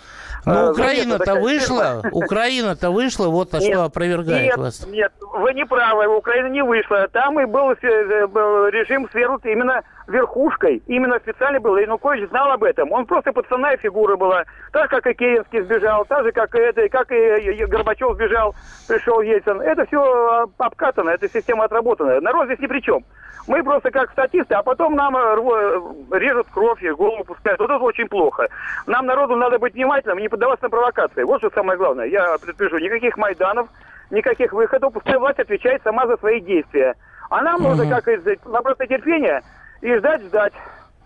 ну, 0.47 0.69
а, 0.69 0.71
Украина-то 0.71 1.37
вышла, 1.37 2.03
Украина-то 2.13 2.91
вышла, 2.91 3.29
вот 3.29 3.55
а 3.55 3.61
что 3.61 3.85
опровергает 3.85 4.47
нет, 4.47 4.57
вас. 4.57 4.87
Нет, 4.87 5.13
вы 5.21 5.55
не 5.55 5.65
правы, 5.65 6.07
Украина 6.07 6.49
не 6.49 6.63
вышла. 6.63 7.09
Там 7.09 7.41
и 7.41 7.45
был, 7.45 7.73
э, 7.73 8.27
был 8.27 8.69
режим 8.69 9.09
свернут 9.11 9.45
именно 9.47 9.83
верхушкой. 10.07 10.83
Именно 10.87 11.17
официально 11.17 11.61
было. 11.61 11.79
Янукович 11.79 12.29
знал 12.29 12.51
об 12.51 12.65
этом. 12.65 12.93
Он 12.93 13.07
просто 13.07 13.33
пацанная 13.33 13.77
фигура 13.77 14.17
была. 14.17 14.45
Так, 14.73 14.91
как 14.91 15.07
и 15.07 15.15
Керенский 15.15 15.63
сбежал, 15.63 16.05
так 16.05 16.25
же, 16.25 16.33
как 16.33 16.55
и, 16.55 16.59
это, 16.59 16.89
как 16.89 17.11
и 17.13 17.65
Горбачев 17.65 18.15
сбежал, 18.15 18.55
пришел 18.89 19.21
Ельцин. 19.21 19.61
Это 19.61 19.87
все 19.87 20.03
а, 20.03 20.47
обкатано, 20.59 21.11
эта 21.11 21.29
система 21.29 21.65
отработанная. 21.65 22.21
Народ 22.21 22.47
здесь 22.47 22.61
ни 22.61 22.67
при 22.67 22.81
чем. 22.81 23.05
Мы 23.47 23.63
просто 23.63 23.91
как 23.91 24.11
статисты, 24.13 24.55
а 24.55 24.63
потом 24.63 24.95
нам 24.95 25.15
э, 25.17 25.37
режут 26.19 26.47
кровь 26.53 26.83
и 26.83 26.91
голову 26.91 27.25
пускают. 27.25 27.61
Вот 27.61 27.71
это 27.71 27.79
очень 27.79 28.09
плохо. 28.09 28.49
Нам, 28.87 29.05
народу, 29.05 29.37
надо 29.37 29.59
быть 29.59 29.75
внимательным, 29.75 30.19
не 30.19 30.29
поддаваться 30.29 30.65
на 30.65 30.71
провокации. 30.71 31.25
Вот 31.25 31.41
что 31.41 31.51
самое 31.51 31.79
главное. 31.79 32.07
Я 32.07 32.39
предпишу, 32.39 32.79
никаких 32.79 33.19
Майданов, 33.19 33.69
никаких 34.11 34.53
выходов. 34.53 34.95
Пускай 34.95 35.19
власть 35.19 35.39
отвечает 35.39 35.83
сама 35.83 36.07
за 36.07 36.17
свои 36.17 36.41
действия. 36.41 36.95
А 37.29 37.43
нам 37.43 37.57
угу. 37.57 37.71
нужно, 37.71 37.91
как 37.91 38.05
говорится, 38.05 38.49
набраться 38.49 38.87
терпения 38.87 39.43
и 39.81 39.97
ждать, 39.97 40.23
ждать 40.23 40.53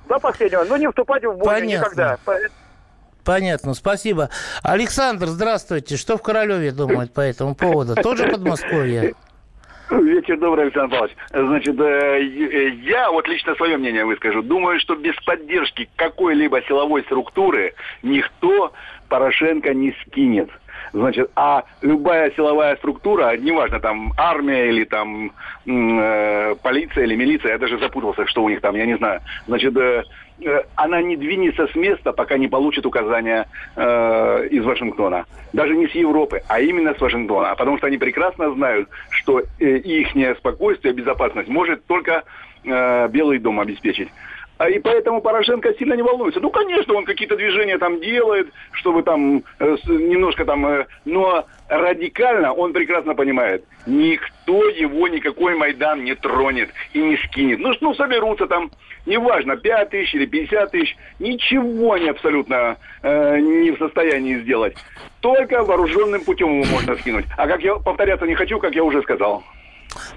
до 0.09 0.19
последнего. 0.19 0.65
Но 0.65 0.77
не 0.77 0.89
вступать 0.89 1.25
в 1.25 1.37
бой 1.37 1.67
никогда. 1.67 2.19
Понятно, 3.25 3.75
спасибо. 3.75 4.31
Александр, 4.63 5.27
здравствуйте. 5.27 5.97
Что 5.99 6.17
в 6.17 6.23
Королеве 6.23 6.71
думают 6.73 7.13
по 7.13 7.21
этому 7.21 7.55
поводу? 7.55 7.95
Тоже 7.95 8.27
Подмосковье? 8.29 9.15
Вечер 9.91 10.37
добрый, 10.39 10.65
Александр 10.67 10.91
Павлович. 10.91 11.17
Значит, 11.31 11.81
э, 11.81 12.21
э, 12.21 12.69
я 12.83 13.11
вот 13.11 13.27
лично 13.27 13.55
свое 13.55 13.79
мнение 13.79 14.05
выскажу. 14.05 14.43
Думаю, 14.43 14.79
что 14.81 14.95
без 14.95 15.15
поддержки 15.25 15.89
какой-либо 15.97 16.63
силовой 16.63 17.03
структуры 17.05 17.75
никто 18.03 18.73
Порошенко 19.09 19.73
не 19.73 19.95
скинет. 20.03 20.51
Значит, 20.93 21.31
а 21.37 21.65
любая 21.83 22.31
силовая 22.33 22.77
структура, 22.77 23.37
неважно, 23.37 23.81
там 23.81 24.13
армия 24.17 24.69
или 24.69 24.85
там 24.85 25.33
э, 25.67 26.55
полиция 26.63 27.05
или 27.05 27.15
милиция, 27.15 27.53
я 27.53 27.59
даже 27.59 27.79
запутался, 27.79 28.27
что 28.27 28.43
у 28.43 28.49
них 28.49 28.61
там, 28.61 28.75
я 28.77 28.87
не 28.87 28.97
знаю. 28.97 29.21
Значит, 29.47 29.77
э, 29.77 30.03
она 30.77 31.03
не 31.03 31.17
двинется 31.17 31.67
с 31.67 31.75
места, 31.75 32.13
пока 32.13 32.39
не 32.39 32.49
получит 32.49 32.87
указания 32.87 33.49
э, 33.77 34.49
из 34.51 34.65
Вашингтона. 34.65 35.27
Даже 35.53 35.77
не 35.77 35.89
с 35.89 35.93
Европы, 35.93 36.43
а 36.49 36.61
именно 36.61 36.95
с 36.95 37.01
Вашингтона. 37.01 37.55
Потому 37.57 37.79
что 37.79 37.87
они 37.87 37.99
прекрасно 37.99 38.53
знают, 38.53 38.89
что 39.11 39.41
э, 39.41 39.77
их 39.79 40.09
спокойствие, 40.39 40.95
безопасность 40.95 41.49
может 41.49 41.85
только 41.87 42.25
э, 42.65 43.09
Белый 43.09 43.39
дом 43.39 43.61
обеспечить. 43.61 44.09
А 44.59 44.69
и 44.69 44.81
поэтому 44.81 45.21
Порошенко 45.21 45.73
сильно 45.75 45.95
не 45.95 46.03
волнуется. 46.03 46.41
Ну, 46.41 46.51
конечно, 46.51 46.95
он 46.95 47.05
какие-то 47.05 47.37
движения 47.37 47.79
там 47.79 48.01
делает, 48.01 48.49
чтобы 48.73 49.05
там 49.05 49.45
э, 49.61 49.77
немножко 49.87 50.45
там... 50.45 50.67
Э, 50.67 50.87
но 51.05 51.47
радикально 51.69 52.53
он 52.53 52.73
прекрасно 52.73 53.15
понимает, 53.15 53.65
никто 53.87 54.69
его 54.69 55.07
никакой 55.07 55.55
Майдан 55.55 56.03
не 56.03 56.17
тронет 56.17 56.71
и 56.93 57.01
не 57.01 57.17
скинет. 57.19 57.61
Ну, 57.61 57.73
ну 57.81 57.95
соберутся 57.95 58.49
там, 58.49 58.73
неважно, 59.09 59.57
5 59.57 59.91
тысяч 59.91 60.15
или 60.15 60.27
50 60.27 60.71
тысяч, 60.71 60.97
ничего 61.19 61.95
они 61.95 62.09
абсолютно 62.09 62.77
э, 63.03 63.39
не 63.41 63.73
в 63.73 63.79
состоянии 63.79 64.39
сделать. 64.39 64.77
Только 65.21 65.65
вооруженным 65.65 66.23
путем 66.25 66.61
его 66.61 66.65
можно 66.71 66.95
скинуть. 66.97 67.25
А 67.37 67.49
как 67.49 67.63
я 67.63 67.75
повторяться 67.75 68.27
не 68.27 68.35
хочу, 68.35 68.59
как 68.61 68.75
я 68.75 68.85
уже 68.85 69.03
сказал. 69.03 69.43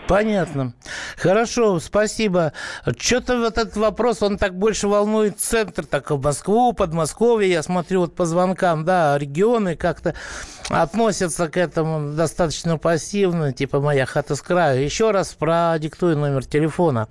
Понятно. 0.07 0.73
Хорошо, 1.17 1.79
спасибо. 1.79 2.53
Что-то 2.97 3.37
вот 3.39 3.57
этот 3.57 3.77
вопрос, 3.77 4.21
он 4.21 4.37
так 4.37 4.57
больше 4.57 4.87
волнует 4.87 5.39
центр, 5.39 5.85
так 5.85 6.11
в 6.11 6.21
Москву, 6.21 6.73
Подмосковье. 6.73 7.49
Я 7.49 7.63
смотрю 7.63 8.01
вот 8.01 8.15
по 8.15 8.25
звонкам, 8.25 8.83
да, 8.83 9.17
регионы 9.17 9.75
как-то 9.75 10.13
относятся 10.69 11.47
к 11.47 11.57
этому 11.57 12.13
достаточно 12.13 12.77
пассивно, 12.77 13.53
типа 13.53 13.79
«моя 13.79 14.05
хата 14.05 14.35
с 14.35 14.41
краю». 14.41 14.83
Еще 14.83 15.11
раз 15.11 15.33
продиктую 15.33 16.17
номер 16.17 16.45
телефона. 16.45 17.07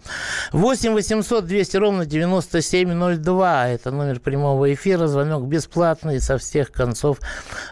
8 0.53 0.93
800 0.93 1.47
200 1.47 1.77
ровно 1.77 2.07
9702. 2.07 3.69
Это 3.69 3.91
номер 3.91 4.21
прямого 4.21 4.73
эфира. 4.73 5.07
Звонок 5.07 5.47
бесплатный 5.47 6.21
со 6.21 6.39
всех 6.39 6.73
концов 6.73 7.19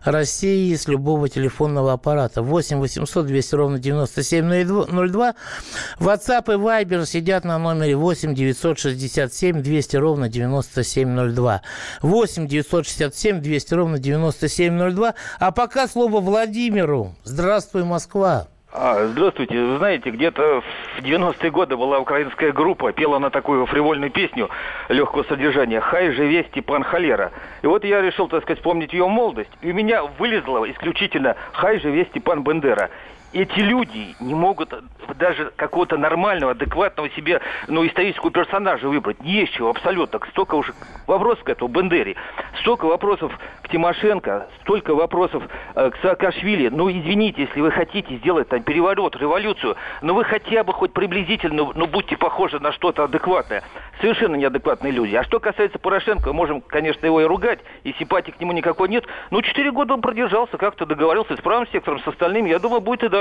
России, 0.05 0.75
с 0.75 0.89
любого 0.89 1.29
телефонного 1.29 1.93
аппарата. 1.93 2.43
8 2.43 2.79
800 2.79 3.27
200 3.27 3.55
ровно 3.55 3.79
9702. 3.79 4.78
WhatsApp 4.87 6.53
и 6.53 6.57
Viber 6.57 7.07
сидят 7.07 7.45
на 7.45 7.59
номере 7.59 7.97
8 7.97 8.35
967 8.35 9.63
200 9.63 9.97
ровно 9.97 10.29
9702. 10.29 11.63
8 12.03 12.47
967 12.47 13.41
200 13.41 13.75
ровно 13.75 13.99
9702. 13.99 15.15
А 15.41 15.53
пока 15.53 15.89
слово 15.89 16.21
Владимиру. 16.21 17.15
Здравствуй, 17.25 17.85
Москва. 17.85 18.49
А, 18.71 19.07
здравствуйте. 19.07 19.59
Вы 19.59 19.79
знаете, 19.79 20.11
где-то 20.11 20.63
в 20.99 21.03
90-е 21.03 21.51
годы 21.51 21.77
была 21.77 21.99
украинская 21.99 22.53
группа, 22.53 22.93
пела 22.93 23.19
на 23.19 23.31
такую 23.31 23.65
фривольную 23.65 24.11
песню 24.11 24.51
легкого 24.91 25.23
содержания 25.23 25.81
«Хай 25.81 26.13
живе 26.13 26.45
Степан 26.45 26.85
Холера». 26.85 27.33
И 27.63 27.67
вот 27.67 27.85
я 27.85 28.03
решил, 28.03 28.29
так 28.29 28.43
сказать, 28.43 28.59
вспомнить 28.59 28.93
ее 28.93 29.09
молодость, 29.09 29.51
и 29.63 29.71
у 29.71 29.75
меня 29.75 30.05
вылезло 30.05 30.71
исключительно 30.71 31.35
«Хай 31.53 31.81
живе 31.81 32.05
Степан 32.11 32.45
Бендера» 32.45 32.91
эти 33.33 33.61
люди 33.61 34.17
не 34.21 34.35
могут 34.35 34.73
даже 35.17 35.53
какого-то 35.57 35.97
нормального, 35.97 36.53
адекватного 36.53 37.11
себе, 37.11 37.41
ну, 37.67 37.87
исторического 37.87 38.31
персонажа 38.31 38.89
выбрать. 38.89 39.23
Не 39.23 39.33
есть 39.41 39.53
чего 39.53 39.71
абсолютно. 39.71 40.21
Столько 40.31 40.55
уже 40.55 40.73
вопросов 41.07 41.45
к 41.45 41.49
этому 41.49 41.69
Бендере, 41.71 42.17
столько 42.61 42.87
вопросов 42.87 43.33
к 43.63 43.69
Тимошенко, 43.69 44.49
столько 44.63 44.95
вопросов 44.95 45.43
э, 45.75 45.91
к 45.91 45.97
Саакашвили. 46.03 46.69
Ну, 46.69 46.91
извините, 46.91 47.43
если 47.43 47.61
вы 47.61 47.71
хотите 47.71 48.17
сделать 48.17 48.49
там 48.49 48.63
переворот, 48.63 49.17
революцию, 49.17 49.77
но 50.03 50.15
вы 50.15 50.25
хотя 50.25 50.65
бы 50.65 50.73
хоть 50.73 50.93
приблизительно, 50.93 51.73
ну, 51.75 51.87
будьте 51.87 52.17
похожи 52.17 52.59
на 52.61 52.73
что-то 52.73 53.05
адекватное. 53.05 53.63
Совершенно 54.01 54.37
неадекватные 54.37 54.93
люди. 54.93 55.15
А 55.17 55.25
что 55.25 55.41
касается 55.41 55.79
Порошенко, 55.79 56.33
можем, 56.33 56.61
конечно, 56.61 57.05
его 57.05 57.21
и 57.21 57.25
ругать, 57.25 57.61
и 57.85 57.93
симпатии 57.99 58.31
к 58.31 58.41
нему 58.41 58.53
никакой 58.53 58.89
нет. 58.89 59.05
Но 59.31 59.43
четыре 59.43 59.73
года 59.73 59.95
он 59.95 60.01
продержался, 60.01 60.57
как-то 60.57 60.87
договорился 60.87 61.37
с 61.37 61.41
правым 61.41 61.67
сектором, 61.73 62.01
с 62.01 62.07
остальными. 62.07 62.49
Я 62.49 62.59
думаю, 62.59 62.81
будет 62.81 63.03
и 63.03 63.09
дальше. 63.09 63.18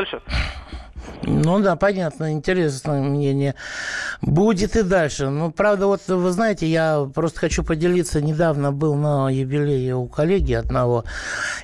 Ну 1.23 1.59
да, 1.59 1.75
понятно, 1.75 2.31
интересное 2.31 3.01
мнение. 3.01 3.55
Будет 4.21 4.75
и 4.75 4.83
дальше. 4.83 5.29
Ну, 5.29 5.51
правда, 5.51 5.87
вот 5.87 6.01
вы 6.07 6.31
знаете, 6.31 6.67
я 6.67 7.09
просто 7.13 7.39
хочу 7.39 7.63
поделиться. 7.63 8.21
Недавно 8.21 8.71
был 8.71 8.95
на 8.95 9.29
юбилее 9.29 9.95
у 9.95 10.07
коллеги 10.07 10.53
одного, 10.53 11.03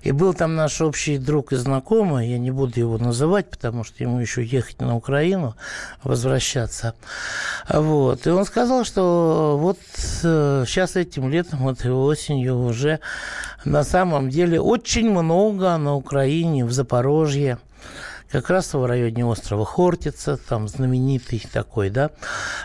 и 0.02 0.12
был 0.12 0.34
там 0.34 0.56
наш 0.56 0.82
общий 0.82 1.18
друг 1.18 1.54
и 1.54 1.56
знакомый, 1.56 2.30
я 2.30 2.40
не 2.40 2.52
буду 2.52 2.80
его 2.80 2.98
называть, 2.98 3.50
потому 3.50 3.84
что 3.84 4.04
ему 4.04 4.20
еще 4.20 4.44
ехать 4.44 4.82
на 4.82 4.96
Украину, 4.96 5.56
возвращаться. 6.04 6.94
Вот. 7.70 8.28
И 8.28 8.30
он 8.32 8.46
сказал, 8.46 8.84
что 8.84 9.58
вот 9.60 9.78
сейчас 9.96 10.96
э, 10.96 11.02
этим 11.02 11.30
летом, 11.30 11.60
вот 11.60 11.86
и 11.86 11.90
осенью 11.90 12.60
уже 12.60 13.00
на 13.66 13.84
самом 13.84 14.30
деле 14.30 14.60
очень 14.60 15.10
много 15.10 15.78
на 15.78 15.96
Украине, 15.96 16.66
в 16.66 16.72
Запорожье, 16.72 17.60
как 18.34 18.50
раз 18.50 18.74
в 18.74 18.84
районе 18.84 19.24
острова 19.24 19.64
Хортица, 19.64 20.38
там 20.38 20.68
знаменитый 20.68 21.44
такой, 21.54 21.92
да, 21.92 22.10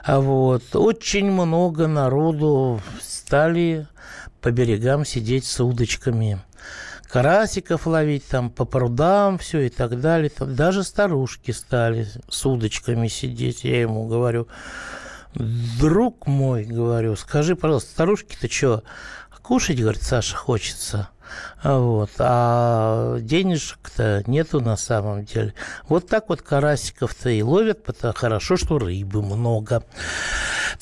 а 0.03 0.19
вот 0.19 0.75
очень 0.75 1.31
много 1.31 1.87
народу 1.87 2.81
стали 3.03 3.87
по 4.41 4.51
берегам 4.51 5.05
сидеть 5.05 5.45
с 5.45 5.61
удочками, 5.63 6.41
карасиков 7.11 7.87
ловить 7.87 8.27
там 8.27 8.49
по 8.49 8.65
прудам, 8.65 9.37
все 9.37 9.61
и 9.61 9.69
так 9.69 10.01
далее. 10.01 10.31
Там 10.31 10.55
даже 10.55 10.83
старушки 10.85 11.51
стали 11.51 12.09
с 12.31 12.47
удочками 12.47 13.09
сидеть. 13.09 13.65
Я 13.65 13.83
ему 13.83 14.07
говорю, 14.07 14.49
друг 15.35 16.27
мой, 16.27 16.65
говорю, 16.65 17.15
скажи, 17.15 17.57
пожалуйста, 17.57 17.91
старушки-то 17.91 18.51
что, 18.51 18.85
кушать, 19.43 19.79
говорит, 19.79 20.03
Саша, 20.03 20.35
хочется? 20.35 21.11
Вот. 21.63 22.11
А 22.19 23.19
денежек-то 23.19 24.23
нету 24.27 24.61
на 24.61 24.77
самом 24.77 25.25
деле. 25.25 25.55
Вот 25.89 26.09
так 26.09 26.29
вот 26.29 26.43
карасиков-то 26.43 27.31
и 27.31 27.43
ловят, 27.43 27.85
потому 27.85 28.15
хорошо, 28.15 28.57
что 28.57 28.79
рыбы 28.79 29.23
много. 29.23 29.83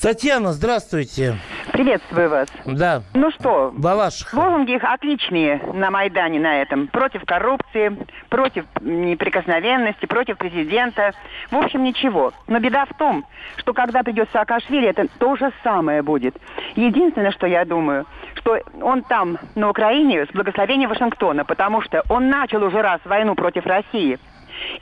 Татьяна, 0.01 0.53
здравствуйте. 0.53 1.37
Приветствую 1.71 2.29
вас. 2.29 2.47
Да. 2.65 3.03
Ну 3.13 3.31
что, 3.31 3.71
Балаш. 3.75 4.25
лозунги 4.33 4.75
их 4.75 4.83
отличные 4.83 5.61
на 5.73 5.91
Майдане 5.91 6.39
на 6.39 6.61
этом. 6.61 6.87
Против 6.87 7.23
коррупции, 7.25 7.97
против 8.29 8.65
неприкосновенности, 8.81 10.05
против 10.05 10.37
президента. 10.37 11.13
В 11.51 11.55
общем, 11.55 11.83
ничего. 11.83 12.33
Но 12.47 12.59
беда 12.59 12.85
в 12.85 12.97
том, 12.97 13.25
что 13.57 13.73
когда 13.73 14.03
придет 14.03 14.29
Саакашвили, 14.33 14.87
это 14.87 15.07
то 15.19 15.35
же 15.35 15.51
самое 15.63 16.01
будет. 16.01 16.35
Единственное, 16.75 17.31
что 17.31 17.47
я 17.47 17.65
думаю, 17.65 18.05
что 18.37 18.59
он 18.81 19.03
там, 19.03 19.37
на 19.55 19.69
Украине, 19.69 20.25
с 20.25 20.29
благословения 20.29 20.87
Вашингтона, 20.87 21.45
потому 21.45 21.81
что 21.81 22.03
он 22.09 22.29
начал 22.29 22.63
уже 22.63 22.81
раз 22.81 22.99
войну 23.05 23.35
против 23.35 23.65
России. 23.65 24.19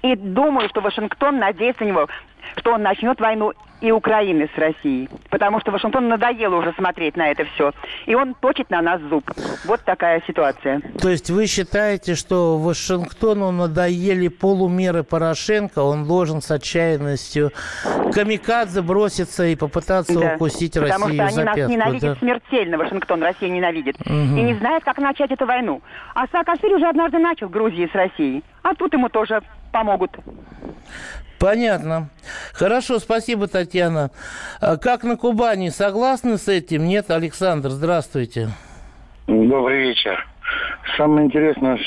И 0.01 0.15
думаю, 0.15 0.69
что 0.69 0.81
Вашингтон 0.81 1.39
надеется 1.39 1.83
на 1.83 1.89
него, 1.89 2.07
что 2.57 2.73
он 2.73 2.81
начнет 2.81 3.19
войну 3.19 3.53
и 3.81 3.91
Украины 3.91 4.49
с 4.53 4.57
Россией. 4.57 5.09
Потому 5.29 5.59
что 5.59 5.71
Вашингтон 5.71 6.07
надоело 6.07 6.55
уже 6.55 6.73
смотреть 6.73 7.15
на 7.15 7.31
это 7.31 7.45
все. 7.45 7.71
И 8.05 8.15
он 8.15 8.33
точит 8.35 8.69
на 8.69 8.81
нас 8.81 9.01
зуб. 9.01 9.29
Вот 9.65 9.81
такая 9.81 10.21
ситуация. 10.27 10.81
То 11.01 11.09
есть 11.09 11.29
вы 11.29 11.47
считаете, 11.47 12.15
что 12.15 12.57
Вашингтону 12.57 13.51
надоели 13.51 14.27
полумеры 14.27 15.03
Порошенко, 15.03 15.79
он 15.79 16.07
должен 16.07 16.41
с 16.41 16.49
отчаянностью 16.51 17.51
камикадзе 18.13 18.81
броситься 18.81 19.45
и 19.45 19.55
попытаться 19.55 20.19
да. 20.19 20.35
укусить 20.35 20.73
Потому 20.73 21.05
Россию 21.05 21.17
Потому 21.17 21.31
что 21.31 21.41
они 21.41 21.45
нас 21.45 21.69
ненавидят 21.69 22.13
да? 22.13 22.19
смертельно, 22.19 22.77
Вашингтон 22.77 23.23
Россию 23.23 23.51
ненавидит. 23.53 23.95
Угу. 24.01 24.11
И 24.11 24.41
не 24.41 24.53
знает, 24.55 24.83
как 24.83 24.97
начать 24.97 25.31
эту 25.31 25.45
войну. 25.45 25.81
А 26.13 26.27
Саакашвили 26.31 26.75
уже 26.75 26.87
однажды 26.87 27.19
начал 27.19 27.49
Грузии 27.49 27.89
с 27.91 27.95
Россией. 27.95 28.43
А 28.63 28.73
тут 28.73 28.93
ему 28.93 29.09
тоже 29.09 29.41
помогут. 29.71 30.11
Понятно. 31.39 32.09
Хорошо, 32.53 32.99
спасибо, 32.99 33.47
Татьяна. 33.47 33.64
А 34.61 34.77
как 34.77 35.03
на 35.03 35.17
Кубани, 35.17 35.69
согласны 35.69 36.37
с 36.37 36.47
этим? 36.47 36.87
Нет, 36.87 37.11
Александр, 37.11 37.69
здравствуйте. 37.69 38.49
Добрый 39.27 39.89
вечер. 39.89 40.25
Самое 40.97 41.25
интересное 41.25 41.77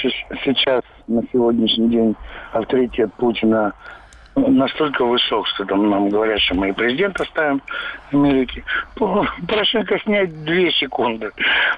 сейчас, 0.45 0.83
на 1.07 1.23
сегодняшний 1.33 1.89
день, 1.89 2.17
авторитет 2.53 3.13
Путина 3.15 3.73
настолько 4.35 5.05
высок, 5.05 5.47
что 5.49 5.65
там 5.65 5.91
нам 5.91 6.09
говорят, 6.09 6.41
что 6.41 6.55
мы 6.55 6.71
и 6.71 6.73
президента 6.73 7.25
ставим 7.25 7.63
в 8.11 8.15
Америке. 8.15 8.65
Порошенко 8.95 9.99
снять 10.01 10.45
две 10.45 10.71
секунды. 10.73 11.31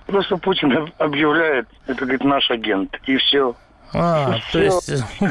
Просто 0.07 0.37
Путин 0.37 0.91
объявляет, 0.99 1.69
это, 1.87 2.01
говорит, 2.01 2.25
наш 2.25 2.51
агент, 2.51 2.99
и 3.07 3.17
все. 3.17 3.55
А, 3.93 4.37
то 4.53 4.59
есть... 4.59 4.93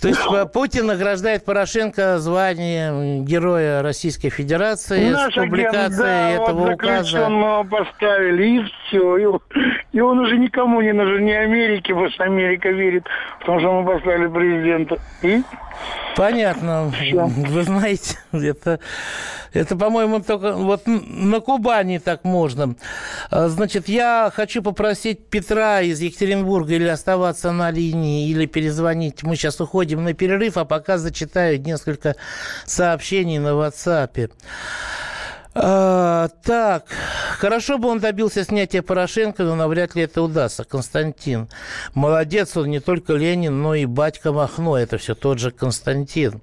То 0.00 0.06
есть 0.06 0.20
Путин 0.52 0.86
награждает 0.86 1.44
Порошенко 1.44 2.18
званием 2.18 3.24
Героя 3.24 3.82
Российской 3.82 4.28
Федерации 4.28 5.10
Наш 5.10 5.32
с 5.32 5.36
публикацией 5.36 5.86
агент, 5.86 5.98
да, 5.98 6.30
этого 6.30 6.58
вот 6.60 6.74
указа. 6.74 7.66
поставили, 7.68 8.46
и 8.46 8.62
все. 8.62 9.38
И, 9.92 10.00
он 10.00 10.20
уже 10.20 10.38
никому 10.38 10.80
не 10.82 10.92
нужен, 10.92 11.24
ни 11.24 11.32
Америке, 11.32 11.94
потому 11.94 12.10
что 12.10 12.24
Америка 12.24 12.68
верит, 12.68 13.06
потому 13.40 13.58
что 13.58 13.72
мы 13.72 13.92
послали 13.92 14.28
президента. 14.28 14.98
И? 15.22 15.42
Понятно. 16.16 16.90
Все. 16.90 17.26
Вы 17.26 17.62
знаете, 17.62 18.18
это, 18.32 18.80
это, 19.52 19.76
по-моему, 19.76 20.20
только 20.20 20.52
вот 20.54 20.82
на 20.86 21.40
Кубани 21.40 21.98
так 21.98 22.24
можно. 22.24 22.74
А, 23.30 23.48
значит, 23.48 23.88
я 23.88 24.32
хочу 24.34 24.62
попросить 24.62 25.28
Петра 25.28 25.80
из 25.80 26.00
Екатеринбурга 26.00 26.74
или 26.74 26.88
оставаться 26.88 27.52
на 27.52 27.70
линии, 27.70 28.28
или 28.28 28.46
перезвонить. 28.46 29.22
Мы 29.22 29.36
сейчас 29.36 29.60
уходим 29.60 30.02
на 30.02 30.12
перерыв, 30.12 30.56
а 30.56 30.64
пока 30.64 30.98
зачитаю 30.98 31.60
несколько 31.60 32.16
сообщений 32.66 33.38
на 33.38 33.50
WhatsApp. 33.50 34.30
А, 35.60 36.28
так, 36.44 36.84
хорошо 37.38 37.78
бы 37.78 37.88
он 37.88 37.98
добился 37.98 38.44
снятия 38.44 38.80
Порошенко, 38.80 39.42
но 39.42 39.56
навряд 39.56 39.96
ли 39.96 40.02
это 40.02 40.22
удастся. 40.22 40.62
Константин. 40.62 41.48
Молодец, 41.94 42.56
он 42.56 42.68
не 42.68 42.78
только 42.78 43.14
Ленин, 43.14 43.60
но 43.60 43.74
и 43.74 43.84
батька 43.84 44.32
Махно. 44.32 44.78
Это 44.78 44.98
все 44.98 45.16
тот 45.16 45.40
же 45.40 45.50
Константин. 45.50 46.40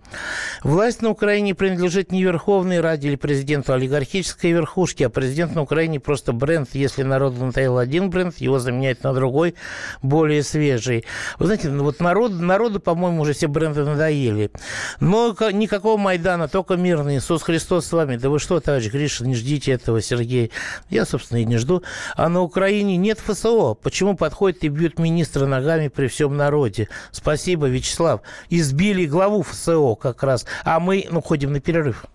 Власть 0.64 1.02
на 1.02 1.12
Украине 1.12 1.56
принадлежит 1.56 2.12
не 2.12 2.24
Верховной 2.24 2.82
Раде 2.82 3.08
или 3.08 3.16
президенту 3.16 3.72
олигархической 3.72 4.52
верхушки, 4.52 5.04
а 5.04 5.10
президент 5.10 5.56
на 5.56 5.62
Украине 5.62 6.02
просто 6.02 6.34
бренд. 6.34 6.70
Если 6.74 7.04
народу 7.04 7.46
надоел 7.46 7.78
один 7.78 8.10
бренд, 8.10 8.36
его 8.38 8.60
заменяют 8.60 9.04
на 9.04 9.14
другой, 9.14 9.56
более 10.02 10.44
свежий. 10.44 11.06
Вы 11.40 11.46
знаете, 11.46 11.70
ну 11.70 11.86
вот 11.86 12.02
народ, 12.02 12.34
народу, 12.34 12.82
по-моему, 12.82 13.22
уже 13.22 13.32
все 13.32 13.48
бренды 13.48 13.86
надоели. 13.86 14.52
Но 15.00 15.34
никакого 15.54 15.96
Майдана, 15.96 16.50
только 16.50 16.76
мирный. 16.76 17.18
Иисус 17.18 17.44
Христос 17.44 17.86
с 17.86 17.94
вами. 17.94 18.18
Да 18.18 18.30
вы 18.30 18.40
что, 18.40 18.60
товарищ 18.60 18.92
Григорий 18.92 19.05
Гриша, 19.06 19.24
не 19.24 19.36
ждите 19.36 19.72
этого, 19.72 20.02
Сергей. 20.02 20.50
Я, 20.90 21.06
собственно, 21.06 21.38
и 21.38 21.46
не 21.46 21.58
жду. 21.58 21.84
А 22.16 22.28
на 22.28 22.42
Украине 22.42 22.98
нет 22.98 23.20
ФСО. 23.20 23.76
Почему 23.76 24.16
подходят 24.16 24.64
и 24.64 24.68
бьют 24.68 24.98
министра 24.98 25.46
ногами 25.46 25.90
при 25.90 26.08
всем 26.08 26.36
народе? 26.36 26.90
Спасибо, 27.12 27.68
Вячеслав. 27.68 28.22
Избили 28.50 29.06
главу 29.06 29.44
ФСО 29.44 29.94
как 29.96 30.24
раз. 30.24 30.48
А 30.64 30.80
мы, 30.80 31.06
ну, 31.12 31.24
на 31.30 31.60
перерыв. 31.60 32.06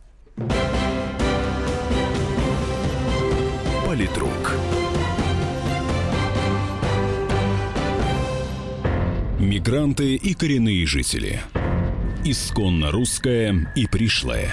Политрук. 3.87 4.55
Мигранты 9.39 10.17
и 10.17 10.35
коренные 10.35 10.85
жители. 10.87 11.41
Исконно 12.25 12.91
русская 12.91 13.73
и 13.77 13.87
пришлая. 13.87 14.53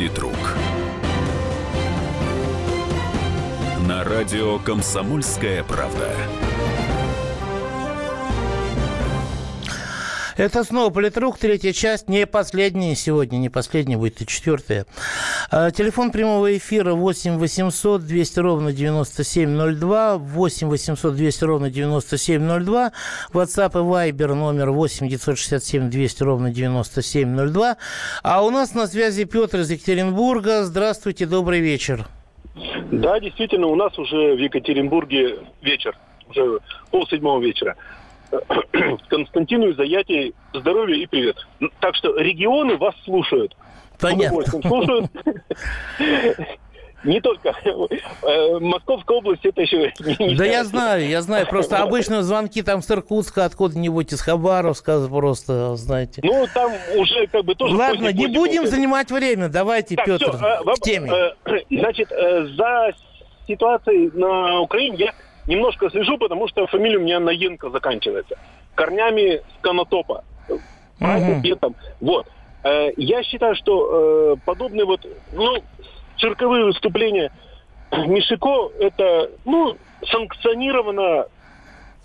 Политрук. 0.00 0.56
На 3.86 4.02
радио 4.02 4.58
«Комсомольская 4.58 5.62
правда». 5.62 6.10
Это 10.40 10.64
снова 10.64 10.88
политрук, 10.88 11.36
третья 11.36 11.74
часть, 11.74 12.08
не 12.08 12.26
последняя 12.26 12.94
сегодня, 12.94 13.36
не 13.36 13.50
последняя 13.50 13.98
будет 13.98 14.22
и 14.22 14.26
четвертая. 14.26 14.86
А, 15.50 15.70
телефон 15.70 16.10
прямого 16.10 16.56
эфира 16.56 16.94
8 16.94 17.36
800 17.36 18.06
200 18.06 18.38
ровно 18.40 18.72
9702, 18.72 20.16
8 20.16 20.68
800 20.68 21.14
200 21.14 21.44
ровно 21.44 21.70
9702, 21.70 22.92
WhatsApp 23.34 23.72
и 23.72 24.12
Viber 24.12 24.32
номер 24.32 24.70
8 24.70 25.08
967 25.08 25.90
200 25.90 26.22
ровно 26.22 26.50
9702. 26.50 27.76
А 28.22 28.42
у 28.42 28.48
нас 28.48 28.74
на 28.74 28.86
связи 28.86 29.24
Петр 29.24 29.58
из 29.58 29.70
Екатеринбурга. 29.70 30.64
Здравствуйте, 30.64 31.26
добрый 31.26 31.60
вечер. 31.60 32.06
Да, 32.90 33.20
действительно, 33.20 33.66
у 33.66 33.76
нас 33.76 33.98
уже 33.98 34.36
в 34.36 34.38
Екатеринбурге 34.38 35.36
вечер, 35.60 35.94
уже 36.30 36.60
пол 36.90 37.06
седьмого 37.08 37.42
вечера. 37.42 37.76
Константину 39.08 39.68
из 39.70 39.78
Аяти 39.78 40.34
здоровья 40.52 40.96
и 40.96 41.06
привет. 41.06 41.36
Так 41.80 41.94
что 41.96 42.16
регионы 42.16 42.76
вас 42.76 42.94
слушают. 43.04 43.56
Понятно. 43.98 44.44
Слушают. 44.46 45.10
Не 47.02 47.20
только. 47.20 47.54
Э, 48.22 48.58
Московская 48.60 49.16
область 49.16 49.44
это 49.44 49.62
еще 49.62 49.90
Да 50.36 50.44
я 50.44 50.64
знаю, 50.64 51.08
я 51.08 51.22
знаю. 51.22 51.46
Просто 51.46 51.78
обычно 51.78 52.22
звонки 52.22 52.62
там 52.62 52.82
с 52.82 52.90
Иркутска, 52.90 53.46
откуда-нибудь 53.46 54.12
из 54.12 54.20
Хабаровска, 54.20 55.06
просто, 55.08 55.76
знаете. 55.76 56.20
Ну, 56.22 56.46
там 56.52 56.72
уже 56.96 57.26
как 57.28 57.44
бы 57.44 57.54
тоже... 57.54 57.74
Ладно, 57.74 58.12
не 58.12 58.26
будем 58.26 58.66
занимать 58.66 59.10
время. 59.10 59.48
Давайте, 59.48 59.96
так, 59.96 60.04
Петр, 60.04 60.36
все, 60.36 60.46
э, 60.46 60.74
к 60.74 60.80
теме. 60.80 61.10
Э, 61.10 61.60
значит, 61.70 62.10
за 62.10 62.92
ситуацией 63.46 64.10
на 64.12 64.60
Украине 64.60 64.96
я 64.98 65.14
немножко 65.46 65.90
слежу, 65.90 66.18
потому 66.18 66.48
что 66.48 66.66
фамилия 66.66 66.98
у 66.98 67.02
меня 67.02 67.20
Наенко 67.20 67.70
заканчивается. 67.70 68.36
Корнями 68.74 69.36
с 69.36 69.60
Конотопа. 69.60 70.24
Угу. 70.48 70.62
Вот. 72.00 72.26
Э, 72.62 72.90
я 72.96 73.22
считаю, 73.22 73.54
что 73.54 74.34
э, 74.34 74.36
подобные 74.44 74.84
вот, 74.84 75.06
ну, 75.32 75.56
цирковые 76.18 76.64
выступления 76.66 77.32
Мишико, 77.92 78.70
это, 78.78 79.30
ну, 79.44 79.76
санкционировано 80.10 81.26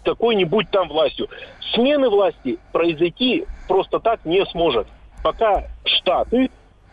какой-нибудь 0.04 0.70
там 0.70 0.88
властью. 0.88 1.28
Смены 1.74 2.10
власти 2.10 2.58
произойти 2.72 3.46
просто 3.68 4.00
так 4.00 4.24
не 4.26 4.46
сможет. 4.48 4.88
Пока 5.24 5.66
Штаты, 5.84 6.50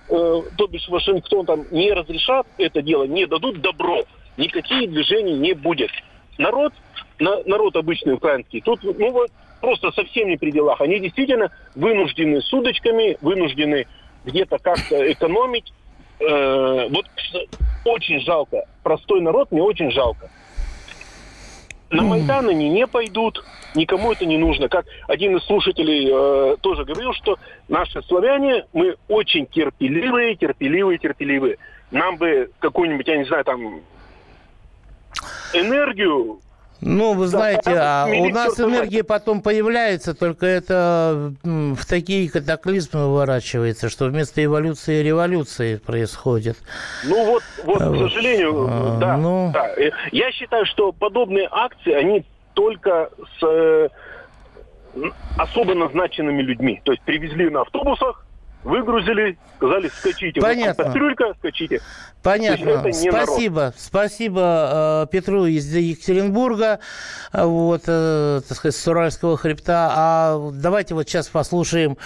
э, 0.08 0.42
то 0.56 0.66
бишь 0.66 0.88
Вашингтон 0.88 1.46
там 1.46 1.64
не 1.70 1.92
разрешат 1.92 2.46
это 2.58 2.82
дело, 2.82 3.04
не 3.04 3.26
дадут 3.26 3.60
добро, 3.60 4.04
никакие 4.36 4.88
движения 4.88 5.34
не 5.34 5.52
будет 5.52 5.90
народ, 6.38 6.72
на, 7.18 7.42
народ 7.44 7.76
обычный 7.76 8.14
украинский, 8.14 8.60
тут 8.60 8.82
ну, 8.82 9.10
вот, 9.10 9.30
просто 9.60 9.92
совсем 9.92 10.28
не 10.28 10.36
при 10.36 10.50
делах. 10.50 10.80
Они 10.80 10.98
действительно 10.98 11.50
вынуждены 11.74 12.40
с 12.42 12.52
удочками, 12.52 13.16
вынуждены 13.20 13.86
где-то 14.24 14.58
как-то 14.58 15.10
экономить. 15.10 15.72
Э, 16.20 16.88
вот 16.88 17.06
очень 17.84 18.20
жалко. 18.20 18.64
Простой 18.82 19.20
народ 19.20 19.50
мне 19.50 19.62
очень 19.62 19.90
жалко. 19.90 20.30
На 21.90 22.02
Майдан 22.02 22.48
они 22.48 22.70
не 22.70 22.86
пойдут, 22.86 23.44
никому 23.74 24.12
это 24.12 24.24
не 24.24 24.38
нужно. 24.38 24.68
Как 24.68 24.86
один 25.08 25.36
из 25.36 25.44
слушателей 25.44 26.08
э, 26.10 26.56
тоже 26.62 26.84
говорил, 26.86 27.12
что 27.12 27.38
наши 27.68 28.02
славяне, 28.04 28.64
мы 28.72 28.96
очень 29.08 29.46
терпеливые, 29.46 30.34
терпеливые, 30.36 30.98
терпеливые. 30.98 31.58
Нам 31.90 32.16
бы 32.16 32.50
какую-нибудь, 32.60 33.06
я 33.06 33.18
не 33.18 33.24
знаю, 33.24 33.44
там 33.44 33.82
энергию 35.54 36.40
ну, 36.84 37.14
вы 37.14 37.28
знаете, 37.28 37.70
а 37.78 38.06
у 38.08 38.28
нас 38.30 38.58
энергия 38.58 39.04
потом 39.04 39.40
появляется, 39.40 40.14
только 40.14 40.46
это 40.46 41.32
в 41.44 41.86
такие 41.86 42.28
катаклизмы 42.28 43.06
выворачивается, 43.06 43.88
что 43.88 44.06
вместо 44.06 44.44
эволюции 44.44 45.00
революции 45.00 45.76
происходит. 45.76 46.56
Ну 47.04 47.24
вот, 47.24 47.42
вот, 47.64 47.78
к 47.78 47.98
сожалению, 47.98 48.66
а, 48.68 48.98
да, 48.98 49.16
ну... 49.16 49.52
да. 49.54 49.70
Я 50.10 50.32
считаю, 50.32 50.66
что 50.66 50.90
подобные 50.90 51.46
акции, 51.52 51.92
они 51.92 52.24
только 52.54 53.10
с 53.38 53.46
э, 53.46 53.88
особо 55.38 55.74
назначенными 55.74 56.42
людьми. 56.42 56.80
То 56.84 56.90
есть 56.90 57.04
привезли 57.04 57.48
на 57.48 57.60
автобусах, 57.60 58.26
выгрузили, 58.64 59.38
сказали, 59.56 59.88
скачите. 59.88 60.40
Понятно. 60.40 60.84
Вот, 60.84 60.92
кастрюлька, 60.92 61.34
скачите. 61.38 61.80
Понятно. 62.22 62.78
Спасибо. 62.80 63.56
Народ. 63.56 63.74
Спасибо 63.76 65.04
э, 65.04 65.06
Петру 65.10 65.46
из 65.46 65.74
Екатеринбурга, 65.74 66.78
вот, 67.32 67.82
э, 67.86 68.40
так 68.46 68.56
сказать, 68.56 68.76
с 68.76 68.88
Уральского 68.88 69.36
хребта. 69.36 69.92
А 69.94 70.50
давайте 70.52 70.94
вот 70.94 71.08
сейчас 71.08 71.28
послушаем 71.28 71.96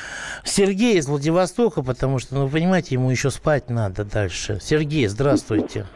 Сергея 0.44 0.98
из 0.98 1.06
Владивостока, 1.06 1.82
потому 1.82 2.18
что, 2.18 2.34
ну, 2.34 2.48
понимаете, 2.48 2.94
ему 2.94 3.10
еще 3.10 3.30
спать 3.30 3.68
надо 3.68 4.04
дальше. 4.04 4.58
Сергей, 4.60 5.06
здравствуйте. 5.06 5.86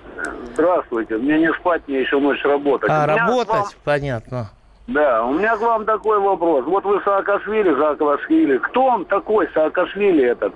Здравствуйте. 0.53 1.17
Мне 1.17 1.39
не 1.39 1.53
спать, 1.55 1.83
мне 1.87 2.03
еще 2.03 2.19
ночь 2.19 2.43
работать. 2.45 2.91
А, 2.91 3.07
работать? 3.07 3.49
Вам... 3.49 3.69
Понятно. 3.85 4.51
Да, 4.87 5.25
у 5.25 5.35
меня 5.35 5.57
к 5.57 5.61
вам 5.61 5.85
такой 5.85 6.19
вопрос. 6.19 6.65
Вот 6.65 6.85
вы 6.85 7.01
Саакашвили, 7.03 7.75
Саакашвили. 7.75 8.59
Кто 8.59 8.87
он 8.87 9.05
такой, 9.05 9.49
Саакашвили 9.55 10.25
этот? 10.25 10.55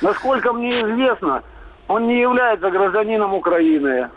Насколько 0.00 0.52
мне 0.52 0.80
известно, 0.80 1.42
он 1.88 2.06
не 2.06 2.20
является 2.20 2.70
гражданином 2.70 3.34
Украины. 3.34 4.08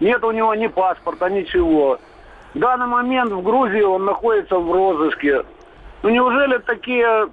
Нет 0.00 0.22
у 0.24 0.30
него 0.30 0.54
ни 0.54 0.66
паспорта, 0.66 1.28
ничего. 1.28 1.98
В 2.54 2.58
данный 2.58 2.86
момент 2.86 3.32
в 3.32 3.42
Грузии 3.42 3.82
он 3.82 4.04
находится 4.04 4.58
в 4.58 4.72
розыске. 4.72 5.44
Ну 6.02 6.08
неужели 6.08 6.58
такие 6.58 7.28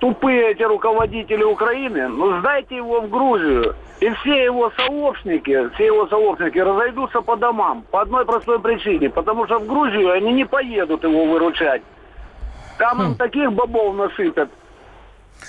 тупые 0.00 0.50
эти 0.50 0.62
руководители 0.62 1.44
Украины? 1.44 2.08
Ну 2.08 2.40
сдайте 2.40 2.76
его 2.76 3.00
в 3.00 3.08
Грузию. 3.08 3.74
И 4.00 4.08
все 4.08 4.44
его 4.44 4.72
сообщники, 4.76 5.68
все 5.74 5.86
его 5.86 6.06
сообщники 6.08 6.58
разойдутся 6.58 7.20
по 7.20 7.36
домам. 7.36 7.84
По 7.90 8.00
одной 8.00 8.24
простой 8.24 8.58
причине. 8.58 9.10
Потому 9.10 9.44
что 9.44 9.58
в 9.58 9.66
Грузию 9.66 10.12
они 10.12 10.32
не 10.32 10.46
поедут 10.46 11.04
его 11.04 11.26
выручать. 11.26 11.82
Там 12.78 13.02
им 13.02 13.14
таких 13.14 13.52
бобов 13.52 13.94
насыпят. 13.94 14.48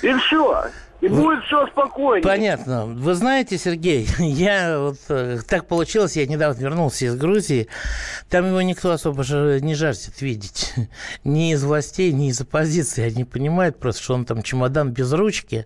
И 0.02 0.14
все. 0.14 0.66
И 1.02 1.08
будет 1.08 1.44
все 1.46 1.66
спокойно. 1.68 2.28
Понятно. 2.28 2.86
Вы 2.86 3.16
знаете, 3.16 3.58
Сергей, 3.58 4.08
я 4.20 4.80
вот 4.80 4.98
э, 5.10 5.40
так 5.48 5.66
получилось, 5.66 6.16
я 6.16 6.28
недавно 6.28 6.60
вернулся 6.62 7.06
из 7.06 7.16
Грузии, 7.16 7.70
там 8.30 8.46
его 8.46 8.62
никто 8.62 8.92
особо 8.92 9.24
же 9.24 9.60
не 9.62 9.74
жаждет 9.74 10.22
видеть. 10.22 10.74
Ни 11.24 11.54
из 11.54 11.64
властей, 11.64 12.12
ни 12.12 12.30
из 12.30 12.40
оппозиции. 12.40 13.04
Они 13.04 13.24
понимают 13.24 13.80
просто, 13.80 14.04
что 14.04 14.14
он 14.14 14.26
там 14.26 14.44
чемодан 14.44 14.92
без 14.92 15.12
ручки. 15.12 15.66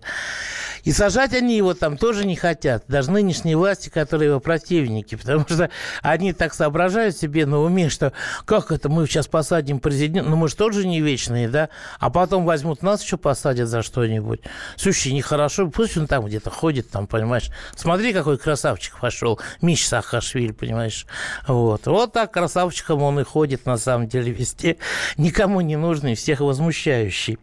И 0.86 0.92
сажать 0.92 1.32
они 1.32 1.56
его 1.56 1.74
там 1.74 1.98
тоже 1.98 2.24
не 2.24 2.36
хотят. 2.36 2.84
Даже 2.86 3.10
нынешние 3.10 3.56
власти, 3.56 3.88
которые 3.88 4.28
его 4.28 4.38
противники. 4.38 5.16
Потому 5.16 5.40
что 5.40 5.68
они 6.00 6.32
так 6.32 6.54
соображают 6.54 7.16
себе 7.16 7.44
на 7.44 7.58
уме, 7.58 7.88
что 7.88 8.12
как 8.44 8.70
это 8.70 8.88
мы 8.88 9.04
сейчас 9.08 9.26
посадим 9.26 9.80
президента? 9.80 10.30
Ну 10.30 10.36
мы 10.36 10.48
же 10.48 10.54
тоже 10.54 10.86
не 10.86 11.00
вечные, 11.00 11.48
да? 11.48 11.70
А 11.98 12.08
потом 12.08 12.44
возьмут 12.44 12.82
нас 12.82 13.02
еще 13.02 13.16
посадят 13.16 13.68
за 13.68 13.82
что-нибудь. 13.82 14.42
Слушай, 14.76 15.10
нехорошо. 15.10 15.68
Пусть 15.70 15.96
он 15.96 16.06
там 16.06 16.24
где-то 16.24 16.50
ходит, 16.50 16.88
там, 16.88 17.08
понимаешь. 17.08 17.50
Смотри, 17.74 18.12
какой 18.12 18.38
красавчик 18.38 19.00
пошел. 19.00 19.40
Миш 19.60 19.88
Саакашвили, 19.88 20.52
понимаешь. 20.52 21.04
Вот. 21.48 21.84
Вот 21.86 22.12
так 22.12 22.32
красавчиком 22.32 23.02
он 23.02 23.18
и 23.18 23.24
ходит, 23.24 23.66
на 23.66 23.76
самом 23.76 24.06
деле, 24.06 24.30
везде. 24.30 24.76
Никому 25.16 25.62
не 25.62 25.74
нужный, 25.74 26.14
всех 26.14 26.38
возмущающий. 26.38 27.38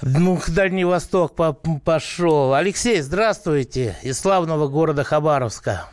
Ну, 0.00 0.40
Дальний 0.46 0.84
Восток 0.84 1.34
пошел. 1.84 2.51
Алексей, 2.58 3.00
здравствуйте, 3.00 3.96
из 4.02 4.20
славного 4.20 4.68
города 4.68 5.04
Хабаровска. 5.04 5.86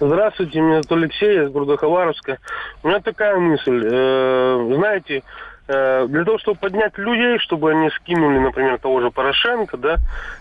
Здравствуйте, 0.00 0.60
меня 0.60 0.82
зовут 0.82 1.04
Алексей, 1.04 1.44
из 1.44 1.50
города 1.50 1.76
Хабаровска. 1.76 2.38
У 2.82 2.88
меня 2.88 3.00
такая 3.00 3.36
мысль. 3.36 3.82
Э, 3.84 4.72
знаете, 4.74 5.22
э, 5.68 6.06
для 6.08 6.24
того, 6.24 6.38
чтобы 6.38 6.58
поднять 6.58 6.98
людей, 6.98 7.38
чтобы 7.38 7.70
они 7.70 7.88
скинули, 7.90 8.38
например, 8.38 8.78
того 8.78 9.00
же 9.00 9.10
Порошенко, 9.10 9.76
да, 9.76 9.96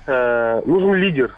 э, 0.08 0.62
нужен 0.66 0.96
лидер. 0.96 1.36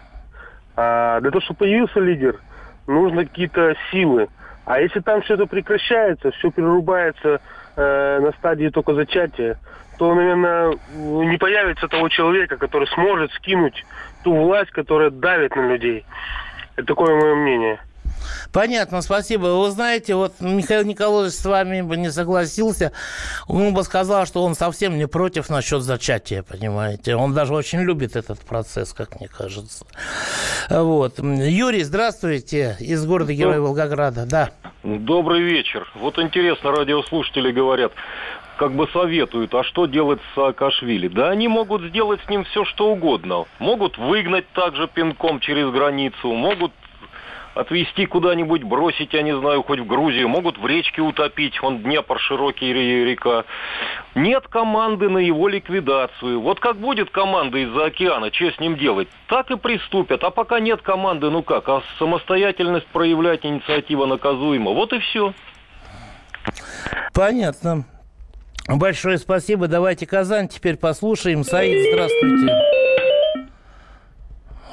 А 0.76 1.20
для 1.20 1.32
того, 1.32 1.42
чтобы 1.42 1.60
появился 1.60 2.00
лидер, 2.00 2.40
нужны 2.88 3.26
какие-то 3.26 3.76
силы. 3.92 4.30
А 4.66 4.80
если 4.80 5.02
там 5.02 5.22
все 5.22 5.34
это 5.34 5.46
прекращается, 5.46 6.32
все 6.32 6.50
перерубается 6.50 7.42
э, 7.76 8.20
на 8.22 8.32
стадии 8.34 8.70
только 8.70 8.94
зачатия, 8.94 9.58
то, 10.04 10.14
наверное, 10.14 10.78
не 10.98 11.38
появится 11.38 11.88
того 11.88 12.10
человека, 12.10 12.58
который 12.58 12.90
сможет 12.90 13.32
скинуть 13.32 13.86
ту 14.26 14.36
власть, 14.36 14.72
которая 14.72 15.12
давит 15.12 15.56
на 15.56 15.66
людей. 15.72 16.06
Это 16.76 16.88
такое 16.88 17.16
мое 17.16 17.36
мнение. 17.36 17.80
Понятно, 18.52 19.02
спасибо. 19.02 19.46
Вы 19.46 19.72
знаете, 19.72 20.16
вот 20.16 20.34
Михаил 20.42 20.84
Николаевич 20.84 21.34
с 21.36 21.46
вами 21.46 21.80
бы 21.80 21.96
не 21.96 22.12
согласился. 22.12 22.92
Он 23.48 23.74
бы 23.74 23.82
сказал, 23.86 24.26
что 24.26 24.44
он 24.44 24.56
совсем 24.56 24.98
не 24.98 25.08
против 25.08 25.50
насчет 25.50 25.82
зачатия, 25.82 26.44
понимаете. 26.44 27.16
Он 27.16 27.34
даже 27.34 27.54
очень 27.54 27.80
любит 27.80 28.18
этот 28.18 28.42
процесс, 28.42 28.92
как 28.92 29.22
мне 29.22 29.30
кажется. 29.30 29.86
Вот. 30.70 31.20
Юрий, 31.20 31.84
здравствуйте, 31.84 32.76
из 32.82 33.06
города 33.06 33.34
Героя 33.34 33.62
Волгограда. 33.62 34.26
Да. 34.26 34.52
Добрый 34.84 35.40
вечер. 35.40 35.90
Вот 35.96 36.20
интересно, 36.20 36.72
радиослушатели 36.72 37.52
говорят, 37.52 37.94
как 38.58 38.74
бы 38.74 38.86
советуют, 38.90 39.56
а 39.56 39.64
что 39.64 39.86
делать 39.86 40.20
с 40.20 40.36
Саакашвили? 40.36 41.08
Да 41.08 41.30
они 41.30 41.48
могут 41.48 41.84
сделать 41.84 42.20
с 42.26 42.30
ним 42.30 42.44
все, 42.44 42.66
что 42.66 42.90
угодно. 42.90 43.46
Могут 43.60 43.98
выгнать 43.98 44.46
также 44.50 44.90
пинком 44.90 45.40
через 45.40 45.70
границу, 45.70 46.34
могут 46.34 46.74
отвезти 47.56 48.06
куда-нибудь, 48.06 48.64
бросить, 48.64 49.14
я 49.14 49.22
не 49.22 49.38
знаю, 49.38 49.64
хоть 49.64 49.80
в 49.80 49.86
Грузию, 49.86 50.28
могут 50.28 50.58
в 50.58 50.66
речке 50.66 51.02
утопить, 51.02 51.62
он 51.62 51.80
Днепр 51.80 52.20
широкий 52.20 52.74
река. 52.74 53.46
Нет 54.16 54.48
команды 54.48 55.10
на 55.10 55.20
его 55.20 55.48
ликвидацию. 55.48 56.40
Вот 56.40 56.60
как 56.60 56.78
будет 56.78 57.10
команда 57.10 57.60
из-за 57.60 57.86
океана, 57.86 58.32
что 58.34 58.52
с 58.52 58.60
ним 58.60 58.78
делать, 58.78 59.08
так 59.28 59.52
и 59.52 59.58
приступят. 59.58 60.24
А 60.24 60.30
пока 60.30 60.60
нет 60.60 60.82
команды, 60.82 61.30
ну 61.30 61.44
как, 61.44 61.68
а 61.70 61.84
самостоятельность 62.00 62.88
проявлять, 62.88 63.46
инициатива 63.46 64.06
наказуема. 64.06 64.72
Вот 64.72 64.94
и 64.94 65.00
все. 65.00 65.34
Понятно. 67.14 67.86
Большое 68.68 69.18
спасибо. 69.18 69.68
Давайте 69.68 70.08
Казань 70.08 70.48
теперь 70.48 70.78
послушаем. 70.78 71.44
Саид, 71.44 71.92
здравствуйте. 71.92 72.54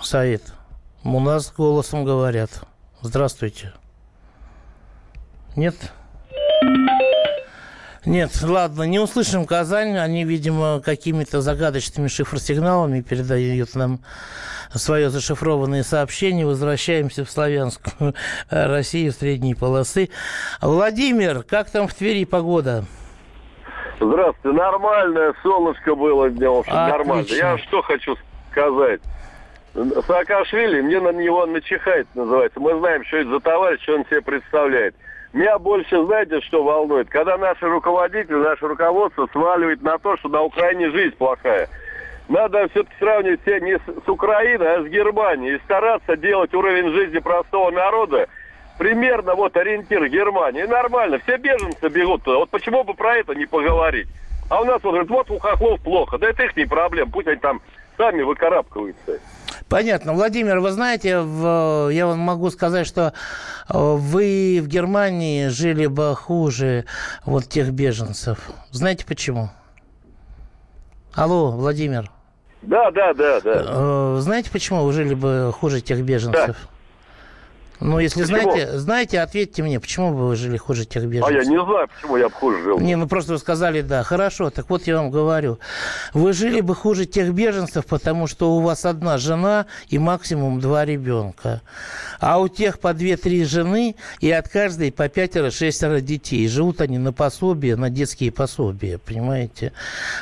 Саид, 0.00 0.42
у 1.04 1.20
нас 1.20 1.52
голосом 1.52 2.04
говорят. 2.04 2.69
Здравствуйте. 3.02 3.72
Нет? 5.56 5.74
Нет, 8.04 8.30
ладно, 8.42 8.84
не 8.84 8.98
услышим 8.98 9.46
Казань. 9.46 9.98
Они, 9.98 10.24
видимо, 10.24 10.80
какими-то 10.80 11.40
загадочными 11.40 12.08
шифросигналами 12.08 13.00
передают 13.00 13.74
нам 13.74 14.00
свое 14.74 15.10
зашифрованное 15.10 15.82
сообщение. 15.82 16.46
Возвращаемся 16.46 17.24
в 17.24 17.30
славянскую 17.30 18.14
Россию, 18.50 19.12
в 19.12 19.16
средние 19.16 19.56
полосы. 19.56 20.10
Владимир, 20.60 21.42
как 21.42 21.70
там 21.70 21.88
в 21.88 21.94
Твери 21.94 22.24
погода? 22.24 22.84
Здравствуйте. 24.00 24.56
Нормальное 24.56 25.34
солнышко 25.42 25.94
было 25.94 26.30
днем. 26.30 26.64
Нормально. 26.66 27.26
Я 27.28 27.58
что 27.58 27.82
хочу 27.82 28.16
сказать. 28.50 29.00
Саакашвили, 29.74 30.80
мне 30.80 31.00
на 31.00 31.12
него 31.12 31.46
начихать 31.46 32.06
называется. 32.14 32.58
Мы 32.58 32.76
знаем, 32.78 33.04
что 33.04 33.18
это 33.18 33.30
за 33.30 33.40
товарищ, 33.40 33.82
что 33.82 33.96
он 33.96 34.04
себе 34.06 34.20
представляет. 34.20 34.94
Меня 35.32 35.58
больше, 35.58 36.04
знаете, 36.04 36.40
что 36.40 36.64
волнует? 36.64 37.08
Когда 37.08 37.36
наши 37.38 37.66
руководители, 37.66 38.34
наше 38.34 38.66
руководство 38.66 39.28
сваливает 39.30 39.80
на 39.82 39.98
то, 39.98 40.16
что 40.16 40.28
на 40.28 40.42
Украине 40.42 40.90
жизнь 40.90 41.16
плохая. 41.16 41.68
Надо 42.28 42.68
все-таки 42.68 42.96
сравнивать 42.98 43.40
себя 43.42 43.60
не 43.60 43.76
с, 43.78 44.04
с 44.04 44.08
Украиной, 44.08 44.76
а 44.76 44.82
с 44.82 44.86
Германией. 44.86 45.56
И 45.56 45.60
стараться 45.60 46.16
делать 46.16 46.52
уровень 46.52 46.92
жизни 46.92 47.18
простого 47.20 47.70
народа 47.70 48.28
примерно 48.78 49.36
вот 49.36 49.56
ориентир 49.56 50.08
Германии. 50.08 50.64
И 50.64 50.66
нормально, 50.66 51.20
все 51.20 51.36
беженцы 51.36 51.88
бегут 51.88 52.24
туда. 52.24 52.38
Вот 52.38 52.50
почему 52.50 52.82
бы 52.82 52.94
про 52.94 53.16
это 53.16 53.34
не 53.34 53.46
поговорить? 53.46 54.08
А 54.48 54.60
у 54.60 54.64
нас 54.64 54.82
вот 54.82 54.90
говорят, 54.90 55.10
вот 55.10 55.30
у 55.30 55.38
хохлов 55.38 55.80
плохо. 55.80 56.18
Да 56.18 56.28
это 56.28 56.42
их 56.42 56.56
не 56.56 56.66
проблем, 56.66 57.12
пусть 57.12 57.28
они 57.28 57.38
там 57.38 57.60
сами 57.96 58.22
выкарабкиваются. 58.22 59.20
Понятно. 59.70 60.14
Владимир, 60.14 60.58
вы 60.58 60.72
знаете, 60.72 61.20
в, 61.20 61.90
я 61.92 62.08
вам 62.08 62.18
могу 62.18 62.50
сказать, 62.50 62.88
что 62.88 63.12
э, 63.68 63.78
вы 63.78 64.58
в 64.60 64.66
Германии 64.66 65.46
жили 65.46 65.86
бы 65.86 66.16
хуже 66.16 66.86
вот 67.24 67.44
тех 67.48 67.70
беженцев. 67.70 68.50
Знаете 68.72 69.06
почему? 69.06 69.48
Алло, 71.14 71.52
Владимир. 71.52 72.10
Да, 72.62 72.90
да, 72.90 73.14
да, 73.14 73.40
да. 73.40 73.64
Э, 73.64 74.16
знаете, 74.18 74.50
почему 74.50 74.82
вы 74.82 74.92
жили 74.92 75.14
бы 75.14 75.52
хуже 75.56 75.80
тех 75.80 76.02
беженцев? 76.02 76.56
Да. 76.60 76.79
Ну, 77.80 77.98
если 77.98 78.22
почему? 78.22 78.42
знаете, 78.42 78.78
знаете, 78.78 79.20
ответьте 79.20 79.62
мне, 79.62 79.80
почему 79.80 80.12
бы 80.12 80.28
вы 80.28 80.36
жили 80.36 80.56
хуже 80.58 80.84
тех 80.84 81.04
беженцев? 81.06 81.30
А 81.30 81.32
я 81.32 81.44
не 81.44 81.64
знаю, 81.64 81.88
почему 81.88 82.16
я 82.18 82.28
бы 82.28 82.34
хуже 82.34 82.62
жил. 82.62 82.78
Не, 82.78 82.96
ну 82.96 83.08
просто 83.08 83.32
вы 83.32 83.38
сказали, 83.38 83.80
да, 83.80 84.02
хорошо, 84.02 84.50
так 84.50 84.68
вот 84.68 84.86
я 84.86 84.96
вам 84.96 85.10
говорю. 85.10 85.58
Вы 86.12 86.32
жили 86.34 86.60
бы 86.60 86.74
хуже 86.74 87.06
тех 87.06 87.32
беженцев, 87.32 87.86
потому 87.86 88.26
что 88.26 88.52
у 88.52 88.60
вас 88.60 88.84
одна 88.84 89.16
жена 89.16 89.66
и 89.88 89.98
максимум 89.98 90.60
два 90.60 90.84
ребенка. 90.84 91.62
А 92.18 92.38
у 92.38 92.48
тех 92.48 92.80
по 92.80 92.92
две-три 92.92 93.44
жены 93.44 93.96
и 94.20 94.30
от 94.30 94.48
каждой 94.48 94.92
по 94.92 95.08
пятеро-шестеро 95.08 96.00
детей. 96.00 96.46
Живут 96.48 96.82
они 96.82 96.98
на 96.98 97.14
пособие, 97.14 97.76
на 97.76 97.88
детские 97.88 98.30
пособия, 98.30 98.98
понимаете? 98.98 99.72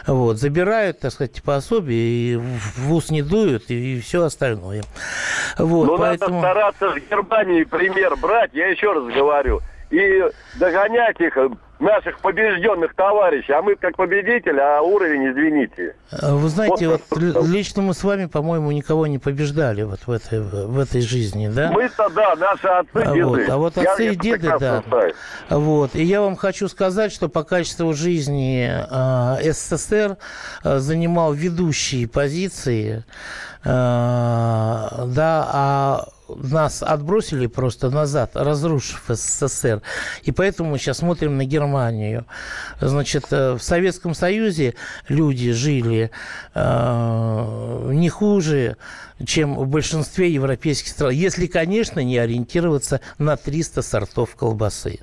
Вот, 0.06 0.38
забирают, 0.38 1.00
так 1.00 1.12
сказать, 1.12 1.42
пособие 1.42 2.34
и 2.34 2.36
в 2.36 2.82
вуз 2.82 3.10
не 3.10 3.22
дуют 3.22 3.64
и, 3.70 3.96
и 3.96 4.00
все 4.00 4.22
остальное. 4.22 4.84
Вот, 5.58 5.86
ну, 5.86 5.98
поэтому... 5.98 6.40
надо 6.40 6.52
стараться 6.52 6.90
в 6.90 7.10
Германии 7.10 7.47
Германии 7.48 7.64
пример 7.64 8.16
брать, 8.16 8.50
я 8.52 8.68
еще 8.68 8.92
раз 8.92 9.04
говорю, 9.14 9.60
и 9.90 10.22
догонять 10.58 11.20
их, 11.20 11.36
наших 11.80 12.18
побежденных 12.18 12.94
товарищей, 12.94 13.52
а 13.52 13.62
мы 13.62 13.76
как 13.76 13.96
победитель, 13.96 14.58
а 14.58 14.82
уровень, 14.82 15.30
извините. 15.30 15.94
А 16.10 16.34
вы 16.34 16.48
знаете, 16.48 16.88
вот, 16.88 17.02
вот 17.10 17.46
лично 17.46 17.82
мы 17.82 17.94
с 17.94 18.02
вами, 18.02 18.26
по-моему, 18.26 18.72
никого 18.72 19.06
не 19.06 19.18
побеждали 19.20 19.84
вот 19.84 20.00
в 20.04 20.10
этой, 20.10 20.40
в 20.40 20.76
этой 20.76 21.00
жизни, 21.00 21.48
да? 21.48 21.70
Мы-то, 21.70 22.08
да, 22.08 22.34
наши 22.34 22.66
отцы, 22.66 22.96
а 22.96 23.14
деды. 23.14 23.24
Вот, 23.24 23.48
а 23.48 23.56
вот 23.58 23.78
отцы 23.78 24.02
я, 24.02 24.10
и 24.10 24.16
деды, 24.16 24.52
да. 24.58 24.82
Знаю. 24.88 25.14
Вот, 25.50 25.94
и 25.94 26.02
я 26.02 26.20
вам 26.20 26.34
хочу 26.34 26.66
сказать, 26.66 27.12
что 27.12 27.28
по 27.28 27.44
качеству 27.44 27.94
жизни 27.94 28.68
э, 28.68 29.52
СССР 29.52 30.16
э, 30.64 30.78
занимал 30.78 31.32
ведущие 31.32 32.08
позиции, 32.08 33.04
э, 33.64 33.64
да, 33.64 35.48
а 35.52 36.04
нас 36.28 36.82
отбросили 36.82 37.46
просто 37.46 37.90
назад, 37.90 38.32
разрушив 38.34 39.02
СССР. 39.08 39.82
И 40.22 40.32
поэтому 40.32 40.70
мы 40.70 40.78
сейчас 40.78 40.98
смотрим 40.98 41.36
на 41.36 41.44
Германию. 41.44 42.26
Значит, 42.80 43.26
э, 43.30 43.52
в 43.52 43.62
Советском 43.62 44.14
Союзе 44.14 44.74
люди 45.08 45.52
жили 45.52 46.10
э, 46.54 47.90
не 47.92 48.08
хуже, 48.08 48.76
чем 49.24 49.56
в 49.56 49.66
большинстве 49.66 50.32
европейских 50.32 50.88
стран. 50.88 51.10
Если, 51.10 51.46
конечно, 51.46 52.00
не 52.00 52.18
ориентироваться 52.18 53.00
на 53.18 53.36
300 53.36 53.82
сортов 53.82 54.34
колбасы. 54.36 55.00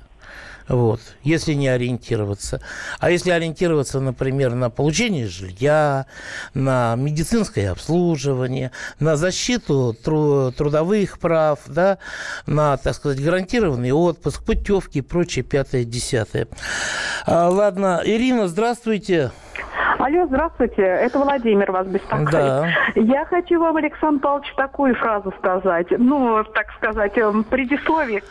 Вот, 0.68 1.00
если 1.22 1.52
не 1.52 1.68
ориентироваться. 1.68 2.60
А 2.98 3.10
если 3.10 3.30
ориентироваться, 3.30 4.00
например, 4.00 4.54
на 4.54 4.68
получение 4.68 5.28
жилья, 5.28 6.06
на 6.54 6.96
медицинское 6.96 7.70
обслуживание, 7.70 8.72
на 8.98 9.16
защиту 9.16 9.96
тру- 10.02 10.50
трудовых 10.50 11.20
прав, 11.20 11.60
да, 11.66 11.98
на, 12.46 12.76
так 12.78 12.96
сказать, 12.96 13.22
гарантированный 13.22 13.92
отпуск, 13.92 14.42
путевки 14.42 14.98
и 14.98 15.02
прочее, 15.02 15.44
пятое, 15.44 15.84
десятое. 15.84 16.48
А, 17.26 17.48
ладно, 17.48 18.02
Ирина, 18.04 18.48
здравствуйте. 18.48 19.30
Алло, 20.06 20.24
здравствуйте, 20.26 20.82
это 20.82 21.18
Владимир 21.18 21.72
вас 21.72 21.84
беспокоит. 21.88 22.30
Да. 22.30 22.68
Я 22.94 23.24
хочу 23.24 23.58
вам, 23.58 23.76
Александр 23.76 24.20
Павлович, 24.22 24.54
такую 24.56 24.94
фразу 24.94 25.34
сказать, 25.36 25.88
ну, 25.90 26.44
так 26.44 26.70
сказать, 26.76 27.18
эм, 27.18 27.42
предисловие. 27.42 28.22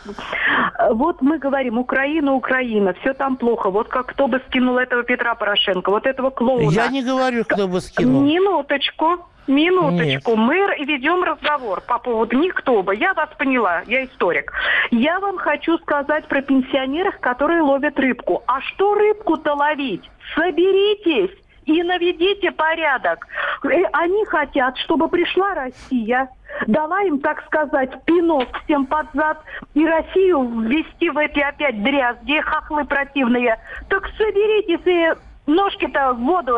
Вот 0.92 1.22
мы 1.22 1.38
говорим, 1.38 1.78
Украина, 1.78 2.32
Украина, 2.32 2.94
все 3.02 3.14
там 3.14 3.36
плохо. 3.36 3.70
Вот 3.72 3.90
как 3.90 4.06
кто 4.06 4.30
бы 4.30 4.42
скинул 4.48 4.78
этого 4.78 5.04
Петра 5.04 5.36
Порошенко, 5.36 5.90
вот 5.90 6.06
этого 6.06 6.30
клоуна. 6.30 6.72
Я 6.72 6.88
не 6.88 7.04
говорю, 7.04 7.44
кто 7.44 7.68
бы 7.68 7.82
скинул. 7.82 8.24
Минуточку. 8.24 9.26
Минуточку, 9.48 10.32
Нет. 10.32 10.40
мы 10.40 10.56
ведем 10.86 11.24
разговор 11.24 11.82
по 11.82 12.00
поводу 12.00 12.38
никто 12.38 12.82
бы. 12.84 12.96
Я 12.96 13.14
вас 13.14 13.30
поняла, 13.38 13.84
я 13.86 14.06
историк. 14.06 14.54
Я 14.92 15.20
вам 15.20 15.38
хочу 15.38 15.78
сказать 15.80 16.26
про 16.28 16.42
пенсионеров, 16.42 17.20
которые 17.20 17.62
ловят 17.62 18.00
рыбку. 18.00 18.44
А 18.48 18.62
что 18.62 18.96
рыбку-то 18.96 19.54
ловить? 19.54 20.10
Соберитесь 20.34 21.38
и 21.65 21.84
наведите 21.84 22.51
порядок. 22.51 23.28
Э, 23.63 23.84
Они 23.93 24.25
хотят, 24.25 24.78
чтобы 24.78 25.08
пришла 25.08 25.54
Россия, 25.54 26.30
дала 26.67 27.01
им, 27.01 27.19
так 27.19 27.43
сказать, 27.45 27.91
пинок 28.06 28.47
всем 28.63 28.86
под 28.86 29.08
зад 29.13 29.41
и 29.73 29.86
Россию 29.86 30.62
ввести 30.62 31.10
в 31.10 31.17
эти 31.17 31.39
опять 31.39 31.82
дрязги, 31.84 32.39
хохлы 32.41 32.86
противные. 32.86 33.58
Так 33.89 34.08
соберитесь 34.17 34.86
и 34.86 35.35
ножки-то 35.48 36.14
в 36.14 36.20
воду, 36.20 36.58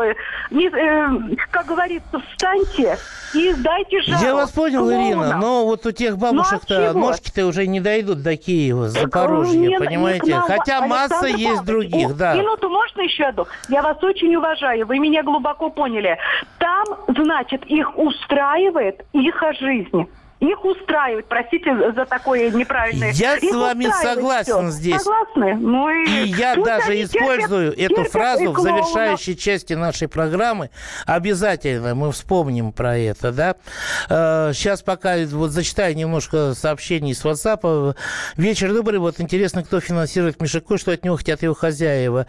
не, 0.50 0.68
э, 0.68 1.36
как 1.50 1.66
говорится, 1.66 2.20
встаньте 2.32 2.96
и 3.34 3.52
сдайте 3.52 4.00
жалобу. 4.02 4.24
Я 4.24 4.34
вас 4.34 4.50
понял, 4.50 4.80
клоунам. 4.80 5.02
Ирина, 5.08 5.36
но 5.36 5.64
вот 5.66 5.84
у 5.86 5.92
тех 5.92 6.16
бабушек-то 6.18 6.78
Ну, 6.78 6.90
а 6.90 6.92
ножки-то 6.94 7.46
уже 7.46 7.66
не 7.66 7.80
дойдут 7.80 8.22
до 8.22 8.36
Киева, 8.36 8.84
Так, 8.90 9.02
Запорожья, 9.02 9.58
не- 9.58 9.68
не 9.68 9.78
понимаете? 9.78 10.30
нам, 10.34 10.42
Хотя 10.42 10.78
Александр 10.78 10.88
масса 10.88 11.26
есть 11.26 11.56
Павлович, 11.58 11.66
других, 11.90 12.10
о, 12.10 12.14
да. 12.14 12.34
Минуту 12.34 12.68
можно 12.70 13.00
еще 13.02 13.24
одну? 13.24 13.46
Я 13.68 13.82
вас 13.82 14.02
очень 14.02 14.34
уважаю, 14.36 14.86
вы 14.86 14.98
меня 14.98 15.22
глубоко 15.22 15.70
поняли. 15.70 16.16
Там, 16.58 16.84
значит, 17.08 17.64
их 17.66 17.96
устраивает 17.98 19.04
их 19.12 19.42
жизнь. 19.60 20.08
Их 20.40 20.64
устраивает, 20.64 21.26
простите 21.26 21.92
за 21.92 22.04
такое 22.06 22.50
неправильное. 22.50 23.10
Я 23.12 23.38
с 23.38 23.42
Их 23.42 23.52
вами 23.54 23.86
устраивает 23.86 24.14
согласен 24.18 24.68
всё. 24.68 24.70
здесь. 24.70 25.02
Согласны? 25.02 25.54
Ну 25.56 25.88
и, 25.90 26.06
И 26.08 26.28
я 26.28 26.54
даже 26.54 27.02
использую 27.02 27.72
терпят- 27.72 27.84
эту 27.84 27.94
терпят 27.96 28.12
фразу 28.12 28.52
в 28.52 28.58
завершающей 28.60 29.34
части 29.36 29.72
нашей 29.72 30.06
программы. 30.06 30.70
Обязательно 31.06 31.94
мы 31.96 32.12
вспомним 32.12 32.70
про 32.72 32.96
это, 32.96 33.32
да. 33.32 33.56
Сейчас 34.54 34.82
пока 34.82 35.16
вот 35.32 35.50
зачитаю 35.50 35.96
немножко 35.96 36.54
сообщений 36.54 37.14
с 37.14 37.24
WhatsApp. 37.24 37.96
Вечер 38.36 38.72
добрый. 38.72 39.00
Вот 39.00 39.20
интересно, 39.20 39.64
кто 39.64 39.80
финансирует 39.80 40.40
Мишико, 40.40 40.78
что 40.78 40.92
от 40.92 41.04
него 41.04 41.16
хотят 41.16 41.42
его 41.42 41.54
хозяева. 41.54 42.26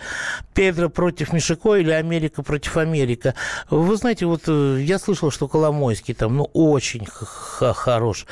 Педро 0.56 0.90
против 0.90 1.32
Мишико 1.32 1.76
или 1.76 1.92
Америка 1.92 2.42
против 2.42 2.78
Америка. 2.78 3.36
Вы 3.70 3.96
знаете, 3.98 4.26
вот 4.26 4.44
э, 4.48 4.78
я 4.82 4.98
слышал, 4.98 5.30
что 5.30 5.48
Коломойский 5.48 6.14
там, 6.16 6.36
ну, 6.38 6.50
очень 6.54 7.06
х- 7.06 7.74
хорош. 8.00 8.26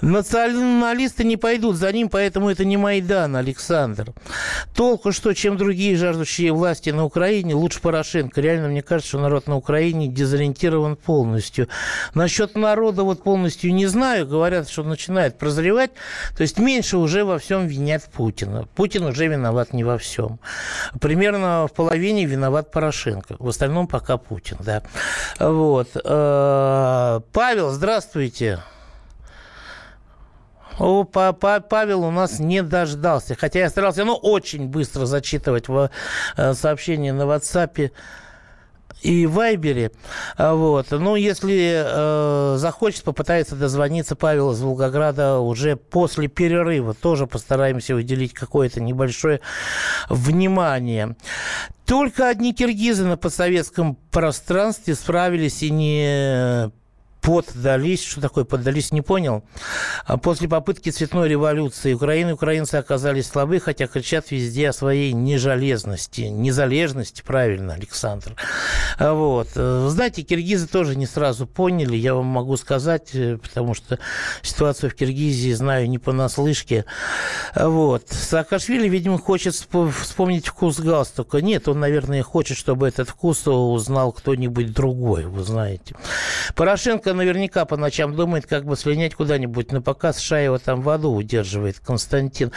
Националисты 0.00 1.24
не 1.24 1.36
пойдут 1.36 1.76
за 1.76 1.92
ним, 1.92 2.08
поэтому 2.08 2.48
это 2.48 2.64
не 2.64 2.78
Майдан, 2.78 3.36
Александр. 3.36 4.12
Толку 4.74 5.12
что, 5.12 5.34
чем 5.34 5.58
другие 5.58 5.96
жаждущие 5.96 6.52
власти 6.52 6.90
на 6.90 7.04
Украине, 7.04 7.54
лучше 7.54 7.80
Порошенко. 7.80 8.40
Реально, 8.40 8.68
мне 8.68 8.82
кажется, 8.82 9.10
что 9.10 9.18
народ 9.20 9.46
на 9.48 9.56
Украине 9.56 10.08
дезориентирован 10.08 10.96
полностью. 10.96 11.68
Насчет 12.14 12.56
народа 12.56 13.02
вот 13.02 13.22
полностью 13.22 13.74
не 13.74 13.86
знаю. 13.86 14.26
Говорят, 14.26 14.70
что 14.70 14.82
начинает 14.82 15.38
прозревать. 15.38 15.90
То 16.36 16.42
есть 16.42 16.58
меньше 16.58 16.96
уже 16.96 17.24
во 17.24 17.38
всем 17.38 17.66
винят 17.66 18.04
Путина. 18.04 18.66
Путин 18.74 19.04
уже 19.04 19.26
виноват 19.26 19.74
не 19.74 19.84
во 19.84 19.98
всем. 19.98 20.38
Примерно 21.00 21.66
в 21.68 21.74
половине 21.74 22.24
виноват 22.24 22.70
Порошенко. 22.70 23.36
В 23.38 23.48
остальном 23.48 23.86
пока 23.86 24.16
Путин, 24.16 24.56
да. 24.60 24.82
Вот. 25.38 25.88
Э, 26.02 27.20
Павел, 27.32 27.70
здравствуйте. 27.70 28.62
О, 30.78 31.04
па- 31.04 31.32
па- 31.32 31.60
Павел 31.60 32.04
у 32.04 32.10
нас 32.10 32.38
не 32.38 32.62
дождался. 32.62 33.34
Хотя 33.38 33.60
я 33.60 33.70
старался, 33.70 34.04
ну, 34.04 34.14
очень 34.14 34.68
быстро 34.68 35.06
зачитывать 35.06 35.68
в, 35.68 35.90
э, 36.36 36.54
сообщения 36.54 37.12
на 37.12 37.22
WhatsApp 37.22 37.90
и 39.02 39.26
Вайбере. 39.26 39.90
Вот. 40.38 40.86
Ну, 40.90 41.16
если 41.16 41.82
э, 41.84 42.56
захочет, 42.58 43.02
попытается 43.02 43.56
дозвониться 43.56 44.14
Павел 44.14 44.52
из 44.52 44.60
Волгограда 44.60 45.38
уже 45.38 45.76
после 45.76 46.28
перерыва. 46.28 46.94
Тоже 46.94 47.26
постараемся 47.26 47.94
уделить 47.96 48.32
какое-то 48.32 48.80
небольшое 48.80 49.40
внимание. 50.08 51.16
Только 51.84 52.28
одни 52.28 52.54
киргизы 52.54 53.04
на 53.04 53.16
постсоветском 53.16 53.96
пространстве 54.12 54.94
справились 54.94 55.62
и 55.62 55.70
не 55.70 56.70
поддались. 57.22 58.02
Что 58.04 58.20
такое 58.20 58.44
поддались, 58.44 58.92
не 58.92 59.00
понял. 59.00 59.42
А 60.04 60.18
После 60.18 60.48
попытки 60.48 60.90
цветной 60.90 61.28
революции 61.28 61.94
Украины 61.94 62.34
украинцы 62.34 62.74
оказались 62.74 63.28
слабы, 63.28 63.60
хотя 63.60 63.86
кричат 63.86 64.30
везде 64.30 64.68
о 64.68 64.72
своей 64.72 65.12
нежелезности, 65.12 66.22
незалежности, 66.22 67.22
правильно, 67.24 67.74
Александр. 67.74 68.34
А 68.98 69.14
Вот. 69.14 69.48
Э, 69.54 69.86
Знаете, 69.88 70.22
киргизы 70.22 70.66
тоже 70.66 70.96
не 70.96 71.06
сразу 71.06 71.46
поняли, 71.46 71.96
я 71.96 72.14
вам 72.14 72.26
могу 72.26 72.56
сказать, 72.56 73.10
э, 73.14 73.38
потому 73.38 73.74
что 73.74 73.98
ситуацию 74.42 74.90
в 74.90 74.94
Киргизии 74.94 75.52
знаю 75.52 75.88
не 75.88 75.98
понаслышке. 75.98 76.84
А 77.54 77.68
Вот. 77.68 78.08
Саакашвили, 78.10 78.88
видимо, 78.88 79.18
хочет 79.18 79.54
спо- 79.54 79.90
вспомнить 79.92 80.48
вкус 80.48 80.80
галстука. 80.80 81.40
Нет, 81.40 81.68
он, 81.68 81.78
наверное, 81.78 82.22
хочет, 82.22 82.58
чтобы 82.58 82.88
этот 82.88 83.08
вкус 83.08 83.46
узнал 83.46 84.12
кто-нибудь 84.12 84.72
другой, 84.72 85.24
вы 85.26 85.44
знаете. 85.44 85.94
Порошенко 86.56 87.11
наверняка 87.14 87.64
по 87.64 87.76
ночам 87.76 88.14
думает, 88.14 88.46
как 88.46 88.64
бы 88.64 88.76
слинять 88.76 89.14
куда-нибудь 89.14 89.72
на 89.72 89.82
показ. 89.82 90.18
США 90.18 90.40
его 90.40 90.58
там 90.58 90.82
в 90.82 90.88
аду 90.88 91.12
удерживает, 91.12 91.78
Константин. 91.80 92.52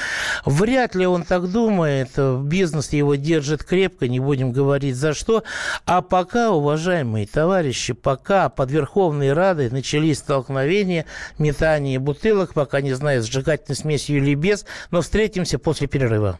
Вряд 0.45 0.95
ли 0.95 1.05
он 1.05 1.23
так 1.23 1.51
думает. 1.51 2.11
Бизнес 2.17 2.93
его 2.93 3.15
держит 3.15 3.63
крепко, 3.63 4.07
не 4.07 4.19
будем 4.19 4.51
говорить 4.51 4.95
за 4.95 5.13
что. 5.13 5.43
А 5.85 6.01
пока, 6.01 6.51
уважаемые 6.51 7.27
товарищи, 7.27 7.93
пока 7.93 8.49
под 8.49 8.71
Верховной 8.71 9.33
Радой 9.33 9.69
начались 9.69 10.19
столкновения, 10.19 11.05
метание 11.37 11.99
бутылок, 11.99 12.53
пока 12.53 12.81
не 12.81 12.93
знаю, 12.93 13.23
сжигательной 13.23 13.75
смесью 13.75 14.17
или 14.17 14.35
без, 14.35 14.65
но 14.91 15.01
встретимся 15.01 15.59
после 15.59 15.87
перерыва. 15.87 16.39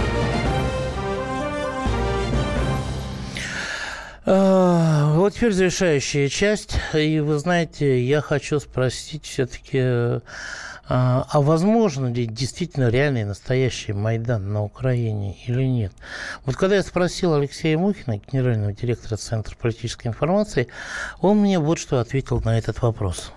Вот 4.25 5.33
теперь 5.33 5.51
завершающая 5.51 6.29
часть. 6.29 6.77
И 6.93 7.19
вы 7.19 7.39
знаете, 7.39 7.99
я 7.99 8.21
хочу 8.21 8.59
спросить 8.59 9.25
все-таки, 9.25 10.21
а, 10.87 11.23
а 11.31 11.41
возможно 11.41 12.13
ли 12.13 12.25
действительно 12.25 12.89
реальный 12.89 13.23
настоящий 13.23 13.93
Майдан 13.93 14.53
на 14.53 14.63
Украине 14.63 15.35
или 15.47 15.63
нет? 15.63 15.91
Вот 16.45 16.55
когда 16.55 16.75
я 16.75 16.81
спросил 16.83 17.33
Алексея 17.33 17.77
Мухина, 17.77 18.17
генерального 18.17 18.73
директора 18.73 19.15
Центра 19.15 19.55
политической 19.55 20.07
информации, 20.07 20.67
он 21.21 21.37
мне 21.37 21.59
вот 21.59 21.79
что 21.79 21.99
ответил 21.99 22.41
на 22.45 22.57
этот 22.59 22.81
вопрос. 22.81 23.33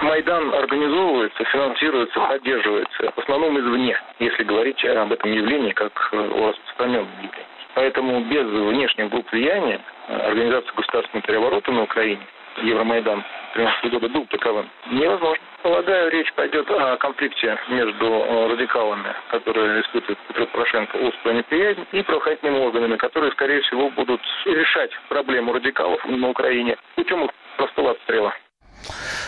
Майдан 0.00 0.52
организовывается, 0.52 1.44
финансируется, 1.44 2.20
поддерживается 2.20 3.12
в 3.16 3.18
основном 3.18 3.58
извне, 3.58 3.96
если 4.18 4.44
говорить 4.44 4.84
об 4.84 5.12
этом 5.12 5.32
явлении 5.32 5.72
как 5.72 5.92
о 6.12 6.48
распространенном 6.50 7.08
явлении. 7.12 7.46
Поэтому 7.74 8.24
без 8.24 8.46
внешних 8.46 9.10
групп 9.10 9.30
влияния 9.32 9.80
организация 10.08 10.72
государственного 10.74 11.26
переворота 11.26 11.72
на 11.72 11.82
Украине, 11.82 12.26
Евромайдан 12.62 13.24
2013 13.54 13.90
года 13.92 14.08
был 14.08 14.26
таковым, 14.26 14.70
невозможно. 14.90 15.44
Полагаю, 15.62 16.10
речь 16.10 16.32
пойдет 16.34 16.70
о 16.70 16.96
конфликте 16.96 17.58
между 17.68 18.06
радикалами, 18.48 19.14
которые 19.30 19.82
испытывает 19.82 20.18
Петр 20.28 20.46
Порошенко, 20.52 21.08
острую 21.08 21.38
неприязнь, 21.38 21.86
и 21.92 22.02
правоохранительными 22.02 22.58
органами, 22.58 22.96
которые, 22.96 23.32
скорее 23.32 23.60
всего, 23.62 23.90
будут 23.90 24.20
решать 24.44 24.90
проблему 25.08 25.52
радикалов 25.52 26.04
на 26.06 26.28
Украине 26.28 26.76
путем 26.94 27.24
их 27.24 27.30
простого 27.56 27.92
отстрела. 27.92 28.32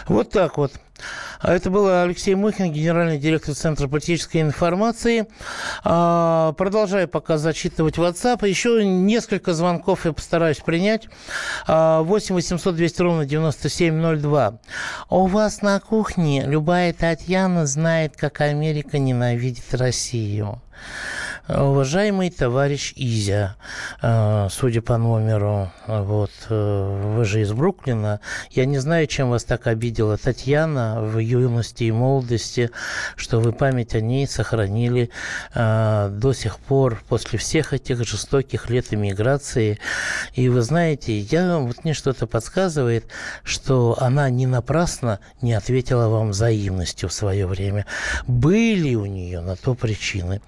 Вот 0.09 0.31
так 0.31 0.57
вот. 0.59 0.71
А 1.41 1.55
это 1.55 1.71
был 1.71 1.89
Алексей 1.89 2.35
Мухин, 2.35 2.73
генеральный 2.73 3.19
директор 3.19 3.55
Центра 3.55 3.87
политической 3.89 4.41
информации. 4.41 5.27
А, 5.85 6.53
продолжаю 6.53 7.09
пока 7.09 7.39
зачитывать 7.39 7.97
WhatsApp. 7.97 8.47
Еще 8.47 8.85
несколько 8.85 9.55
звонков 9.55 10.05
я 10.05 10.13
постараюсь 10.13 10.59
принять. 10.59 11.09
8 11.67 12.35
800 12.35 12.75
200 12.75 13.03
ровно 13.03 13.25
9702. 13.25 14.59
У 15.11 15.27
вас 15.27 15.63
на 15.63 15.79
кухне 15.81 16.45
любая 16.45 16.93
Татьяна 16.93 17.67
знает, 17.67 18.17
как 18.17 18.41
Америка 18.41 18.99
ненавидит 18.99 19.75
Россию. 19.75 20.61
Уважаемый 21.49 22.29
товарищ 22.29 22.93
Изя, 22.95 23.57
э, 24.03 24.49
судя 24.51 24.83
по 24.83 24.99
номеру, 24.99 25.73
вот, 25.87 26.31
э, 26.51 27.13
вы 27.17 27.25
же 27.25 27.41
из 27.41 27.53
Бруклина. 27.55 28.21
Я 28.51 28.67
не 28.67 28.77
знаю, 28.77 29.07
чем 29.07 29.31
вас 29.31 29.45
так 29.45 29.67
обидела 29.67 30.19
Татьяна 30.19 31.01
в 31.01 31.17
юности 31.17 31.85
и 31.85 31.91
молодости, 31.91 32.71
что 33.17 33.41
вы 33.41 33.53
память 33.53 33.95
о 33.95 34.03
ней 34.03 34.27
сохранили 34.27 35.09
до 35.55 36.33
сих 36.35 36.59
пор, 36.59 37.03
после 37.09 37.39
всех 37.39 37.73
этих 37.73 38.07
жестоких 38.07 38.69
лет 38.69 38.93
иммиграции. 38.93 39.79
И 40.35 40.51
вы 40.51 40.61
знаете, 40.61 41.19
я, 41.19 41.57
вот 41.59 41.83
мне 41.83 41.95
что-то 41.95 42.27
подсказывает, 42.27 43.07
что 43.43 43.97
она 43.99 44.29
не 44.29 44.47
напрасно 44.47 45.19
не 45.41 45.55
ответила 45.55 46.09
вам 46.09 46.31
взаимностью 46.31 47.09
в 47.09 47.13
свое 47.13 47.47
время. 47.47 47.87
Были 48.27 48.95
у 48.95 49.07
нее 49.07 49.41
на 49.41 49.57
то 49.57 49.75
причины. 49.75 50.43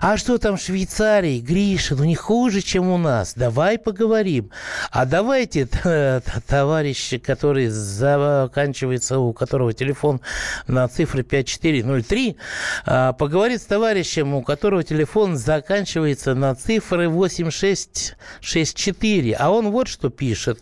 А 0.00 0.18
что 0.18 0.41
там 0.42 0.58
Швейцарии, 0.58 1.40
Гриша, 1.40 1.94
ну 1.94 2.04
не 2.04 2.16
хуже, 2.16 2.62
чем 2.62 2.90
у 2.90 2.98
нас. 2.98 3.34
Давай 3.34 3.78
поговорим. 3.78 4.50
А 4.90 5.06
давайте, 5.06 5.66
товарищ, 6.48 7.14
который 7.22 7.68
заканчивается, 7.68 9.20
у 9.20 9.32
которого 9.32 9.72
телефон 9.72 10.20
на 10.66 10.88
цифры 10.88 11.22
5403, 11.22 12.36
а, 12.84 13.12
поговорит 13.12 13.62
с 13.62 13.66
товарищем, 13.66 14.34
у 14.34 14.42
которого 14.42 14.82
телефон 14.82 15.36
заканчивается 15.36 16.34
на 16.34 16.56
цифры 16.56 17.08
8664. 17.08 19.36
А 19.38 19.50
он 19.50 19.70
вот 19.70 19.86
что 19.86 20.10
пишет. 20.10 20.58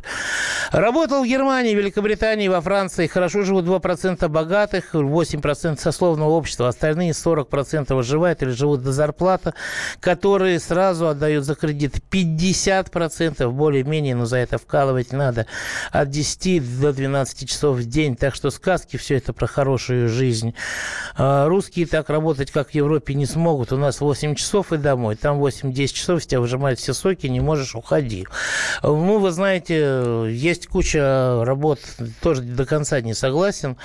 Работал 0.72 1.24
в 1.24 1.26
Германии, 1.26 1.74
Великобритании, 1.74 2.48
во 2.48 2.60
Франции. 2.60 3.06
Хорошо 3.06 3.44
живут 3.44 3.64
2% 3.64 4.28
богатых, 4.28 4.94
8% 4.94 5.80
сословного 5.80 6.28
общества. 6.28 6.68
Остальные 6.68 7.12
40% 7.12 7.94
выживают 7.94 8.42
или 8.42 8.50
живут 8.50 8.82
до 8.82 8.92
зарплаты 8.92 9.54
которые 10.00 10.58
сразу 10.60 11.08
отдают 11.08 11.44
за 11.44 11.54
кредит 11.54 11.96
50%, 12.10 13.50
более-менее, 13.50 14.14
но 14.14 14.26
за 14.26 14.38
это 14.38 14.58
вкалывать 14.58 15.12
надо 15.12 15.46
от 15.90 16.10
10 16.10 16.80
до 16.80 16.92
12 16.92 17.48
часов 17.48 17.76
в 17.76 17.88
день. 17.88 18.16
Так 18.16 18.34
что 18.34 18.50
сказки 18.50 18.96
все 18.96 19.16
это 19.16 19.32
про 19.32 19.46
хорошую 19.46 20.08
жизнь. 20.08 20.54
А, 21.16 21.46
русские 21.48 21.86
так 21.86 22.10
работать, 22.10 22.50
как 22.50 22.70
в 22.70 22.74
Европе, 22.74 23.14
не 23.14 23.26
смогут. 23.26 23.72
У 23.72 23.76
нас 23.76 24.00
8 24.00 24.34
часов 24.34 24.72
и 24.72 24.76
домой. 24.76 25.16
Там 25.16 25.38
8-10 25.38 25.86
часов, 25.88 26.22
с 26.22 26.26
тебя 26.26 26.40
выжимают 26.40 26.78
все 26.78 26.94
соки, 26.94 27.26
не 27.26 27.40
можешь, 27.40 27.74
уходи. 27.74 28.26
Ну, 28.82 29.18
вы 29.18 29.30
знаете, 29.30 30.26
есть 30.28 30.66
куча 30.66 31.42
работ, 31.44 31.80
тоже 32.22 32.42
до 32.42 32.64
конца 32.64 33.00
не 33.00 33.14
согласен, 33.14 33.76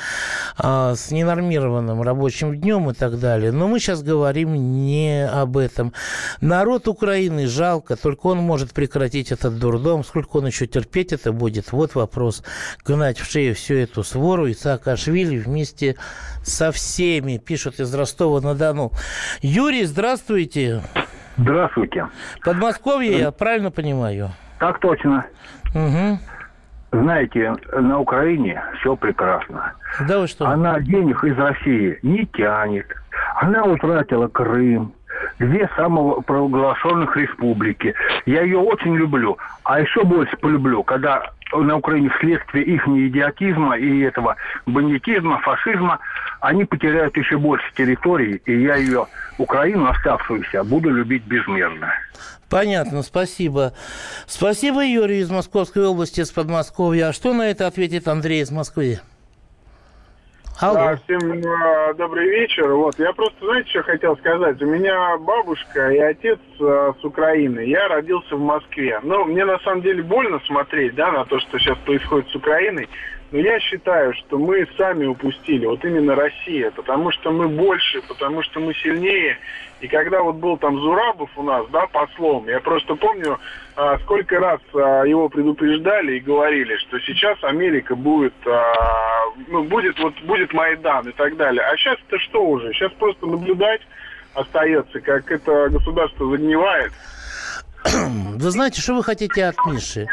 а, 0.57 0.95
с 0.95 1.11
ненормированным 1.11 2.01
рабочим 2.01 2.59
днем 2.59 2.89
и 2.89 2.93
так 2.93 3.19
далее. 3.19 3.51
Но 3.51 3.67
мы 3.67 3.79
сейчас 3.79 4.03
говорим 4.03 4.53
не 4.53 5.27
об 5.27 5.57
этом 5.57 5.74
этом. 5.75 5.93
Народ 6.41 6.87
Украины 6.87 7.47
жалко, 7.47 7.95
только 7.95 8.27
он 8.27 8.37
может 8.37 8.73
прекратить 8.73 9.31
этот 9.31 9.59
дурдом. 9.59 10.03
Сколько 10.03 10.37
он 10.37 10.47
еще 10.47 10.67
терпеть 10.67 11.13
это 11.13 11.31
будет? 11.31 11.71
Вот 11.71 11.95
вопрос. 11.95 12.43
Гнать 12.85 13.19
в 13.19 13.29
шею 13.29 13.53
всю 13.55 13.75
эту 13.75 14.03
свору 14.03 14.47
и 14.47 14.53
Саакашвили 14.53 15.37
вместе 15.37 15.95
со 16.43 16.71
всеми, 16.71 17.37
пишут 17.37 17.79
из 17.79 17.93
Ростова-на-Дону. 17.93 18.91
Юрий, 19.41 19.85
здравствуйте. 19.85 20.81
Здравствуйте. 21.37 22.07
Подмосковье, 22.43 23.19
я 23.19 23.31
правильно 23.31 23.71
понимаю? 23.71 24.31
Так 24.59 24.79
точно. 24.79 25.25
Угу. 25.73 26.19
Знаете, 26.93 27.53
на 27.73 27.99
Украине 27.99 28.63
все 28.79 28.95
прекрасно. 28.95 29.73
Да 30.07 30.19
вы 30.19 30.27
что? 30.27 30.47
Она 30.47 30.79
денег 30.79 31.21
из 31.25 31.37
России 31.37 31.99
не 32.03 32.25
тянет. 32.27 32.87
Она 33.41 33.63
утратила 33.63 34.27
Крым, 34.27 34.93
две 35.39 35.69
самопровозглашенных 35.75 37.15
республики. 37.17 37.93
Я 38.25 38.41
ее 38.41 38.59
очень 38.59 38.95
люблю. 38.95 39.37
А 39.63 39.79
еще 39.79 40.03
больше 40.03 40.35
полюблю, 40.37 40.83
когда 40.83 41.31
на 41.53 41.77
Украине 41.77 42.09
вследствие 42.09 42.65
их 42.65 42.87
идиотизма 42.87 43.77
и 43.77 44.01
этого 44.01 44.35
бандитизма, 44.65 45.39
фашизма, 45.39 45.99
они 46.41 46.65
потеряют 46.65 47.15
еще 47.17 47.37
больше 47.37 47.65
территории, 47.75 48.41
и 48.45 48.61
я 48.61 48.75
ее, 48.75 49.07
Украину 49.37 49.87
оставшуюся, 49.87 50.63
буду 50.63 50.89
любить 50.89 51.23
безмерно. 51.25 51.93
Понятно, 52.49 53.01
спасибо. 53.01 53.73
Спасибо, 54.27 54.85
Юрий 54.85 55.19
из 55.19 55.29
Московской 55.29 55.85
области, 55.85 56.21
из 56.21 56.31
Подмосковья. 56.31 57.09
А 57.09 57.13
что 57.13 57.33
на 57.33 57.49
это 57.49 57.67
ответит 57.67 58.07
Андрей 58.07 58.41
из 58.41 58.51
Москвы? 58.51 58.99
Алло. 60.59 60.97
Всем 61.03 61.33
э, 61.33 61.93
добрый 61.95 62.29
вечер. 62.29 62.71
Вот, 62.71 62.97
я 62.97 63.11
просто, 63.11 63.45
знаете, 63.45 63.69
что 63.71 63.83
хотел 63.83 64.15
сказать? 64.17 64.61
У 64.61 64.65
меня 64.65 65.17
бабушка 65.17 65.89
и 65.89 65.99
отец 65.99 66.39
э, 66.61 66.93
с 67.01 67.03
Украины. 67.03 67.59
Я 67.59 67.89
родился 67.89 68.37
в 68.37 68.39
Москве. 68.39 68.97
Но 69.03 69.25
мне 69.25 69.43
на 69.43 69.59
самом 69.59 69.81
деле 69.81 70.01
больно 70.01 70.39
смотреть, 70.45 70.95
да, 70.95 71.11
на 71.11 71.25
то, 71.25 71.39
что 71.39 71.59
сейчас 71.59 71.77
происходит 71.79 72.29
с 72.29 72.35
Украиной. 72.35 72.87
Но 73.35 73.41
я 73.41 73.59
считаю, 73.59 74.13
что 74.13 74.39
мы 74.39 74.65
сами 74.77 75.07
упустили, 75.07 75.65
вот 75.65 75.83
именно 75.83 76.15
Россия, 76.15 76.71
потому 76.71 77.11
что 77.11 77.31
мы 77.31 77.49
больше, 77.49 78.01
потому 78.07 78.41
что 78.43 78.61
мы 78.61 78.73
сильнее. 78.75 79.37
И 79.81 79.89
когда 79.89 80.21
вот 80.21 80.37
был 80.37 80.57
там 80.57 80.79
Зурабов 80.79 81.29
у 81.35 81.43
нас, 81.43 81.65
да, 81.69 81.85
послом, 81.87 82.47
я 82.47 82.61
просто 82.61 82.95
помню, 82.95 83.37
а, 83.75 83.99
сколько 83.99 84.39
раз 84.39 84.61
а, 84.73 85.03
его 85.03 85.27
предупреждали 85.27 86.15
и 86.15 86.21
говорили, 86.21 86.77
что 86.77 86.97
сейчас 87.01 87.37
Америка 87.43 87.93
будет, 87.97 88.33
а, 88.47 88.73
ну, 89.49 89.65
будет, 89.65 89.99
вот, 89.99 90.13
будет 90.21 90.53
Майдан 90.53 91.09
и 91.09 91.11
так 91.11 91.35
далее. 91.35 91.61
А 91.61 91.75
сейчас 91.75 91.97
это 92.07 92.17
что 92.19 92.41
уже? 92.41 92.71
Сейчас 92.71 92.93
просто 92.93 93.25
наблюдать 93.25 93.81
остается, 94.33 95.01
как 95.01 95.29
это 95.29 95.67
государство 95.71 96.31
загнивает. 96.31 96.93
Вы 97.83 98.49
знаете, 98.49 98.79
что 98.81 98.95
вы 98.95 99.03
хотите 99.03 99.43
от 99.43 99.57
Миши? 99.65 100.07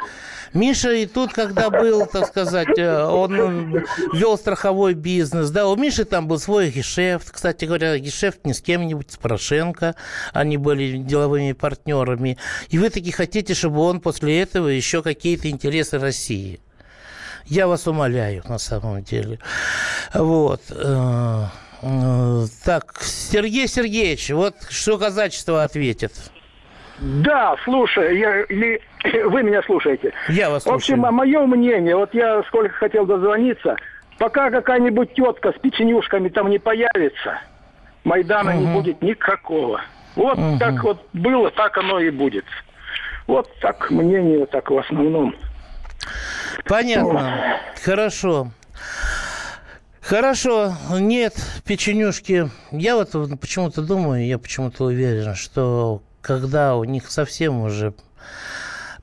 Миша 0.55 0.93
и 0.93 1.07
тут, 1.07 1.33
когда 1.33 1.71
был, 1.71 2.07
так 2.07 2.27
сказать, 2.27 2.79
э, 2.79 3.05
он 3.05 3.83
вел 4.13 4.37
страховой 4.37 4.95
бизнес, 4.95 5.51
да, 5.51 5.67
у 5.67 5.77
Миши 5.77 6.05
там 6.05 6.29
был 6.29 6.39
свой 6.39 6.71
гешефт, 6.71 7.31
кстати 7.31 7.65
говоря, 7.65 7.99
гешефт 7.99 8.45
не 8.45 8.53
с 8.53 8.61
кем-нибудь, 8.61 9.11
с 9.11 9.17
Порошенко, 9.17 9.95
они 10.33 10.59
были 10.59 10.99
деловыми 10.99 11.53
партнерами, 11.53 12.37
и 12.69 12.79
вы 12.79 12.91
таки 12.91 13.11
хотите, 13.11 13.55
чтобы 13.55 13.81
он 13.81 14.01
после 14.01 14.43
этого 14.43 14.69
еще 14.69 15.03
какие-то 15.03 15.49
интересы 15.49 15.99
России. 15.99 16.61
Я 17.47 17.67
вас 17.67 17.87
умоляю, 17.87 18.43
на 18.49 18.59
самом 18.59 19.03
деле. 19.03 19.39
Вот. 20.15 20.61
Э, 20.71 21.47
э, 21.83 22.45
так, 22.65 23.03
Сергей 23.03 23.67
Сергеевич, 23.67 24.31
вот 24.31 24.55
что 24.69 24.99
казачество 24.99 25.65
ответит. 25.65 26.13
Да, 27.01 27.57
слушай, 27.65 28.19
я, 28.19 28.45
вы 29.31 29.43
меня 29.43 29.63
слушаете. 29.63 30.13
Я 30.29 30.51
вас 30.51 30.63
слушаю. 30.65 30.79
В 30.79 31.05
общем, 31.05 31.15
мое 31.15 31.47
мнение, 31.47 31.97
вот 31.97 32.15
я 32.15 32.43
сколько 32.45 32.75
хотел 32.75 33.07
дозвониться, 33.07 33.77
пока 34.19 34.51
какая-нибудь 34.51 35.15
тетка 35.15 35.53
с 35.53 35.61
печенюшками 35.61 36.29
там 36.29 36.51
не 36.51 36.59
появится, 36.59 37.41
Майдана 38.05 38.53
Мгм. 38.53 38.61
не 38.61 38.73
будет 38.75 39.03
никакого. 39.03 39.81
Вот 40.17 40.39
Мгм. 40.39 40.59
как 40.59 40.85
вот 40.85 41.07
было, 41.13 41.51
так 41.51 41.77
оно 41.79 41.99
и 42.01 42.11
будет. 42.11 42.45
Вот 43.27 43.49
так 43.61 43.91
мнение 43.91 44.47
так 44.47 44.71
в 44.71 44.79
основном. 44.79 45.35
Понятно. 46.67 47.59
Хорошо. 47.85 48.49
Хорошо, 50.01 50.73
нет, 50.99 51.35
печенюшки. 51.65 52.51
Я 52.73 52.97
вот 52.97 53.13
почему-то 53.41 53.83
думаю, 53.83 54.27
я 54.27 54.39
почему-то 54.39 54.85
уверен, 54.85 55.35
что 55.37 56.03
когда 56.21 56.77
у 56.77 56.85
них 56.85 57.09
совсем 57.11 57.61
уже... 57.63 57.95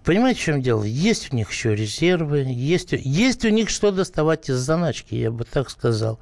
Понимаете, 0.03 0.39
в 0.39 0.43
чем 0.43 0.61
дело? 0.61 0.83
Есть 0.83 1.31
у 1.31 1.35
них 1.35 1.51
еще 1.51 1.75
резервы, 1.75 2.43
есть, 2.47 2.93
есть 2.93 3.43
у 3.43 3.49
них 3.49 3.69
что 3.69 3.91
доставать 3.91 4.49
из 4.49 4.57
заначки, 4.57 5.13
я 5.15 5.29
бы 5.29 5.43
так 5.43 5.69
сказал. 5.69 6.19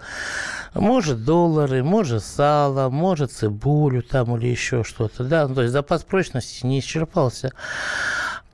Может, 0.74 1.24
доллары, 1.24 1.84
может, 1.84 2.24
сало, 2.24 2.90
может, 2.90 3.32
цибулю 3.32 4.02
там 4.02 4.36
или 4.36 4.48
еще 4.48 4.84
что-то. 4.84 5.24
Да? 5.24 5.48
Ну, 5.48 5.56
то 5.56 5.62
есть 5.62 5.74
запас 5.74 6.04
прочности 6.04 6.66
не 6.66 6.80
исчерпался. 6.80 7.52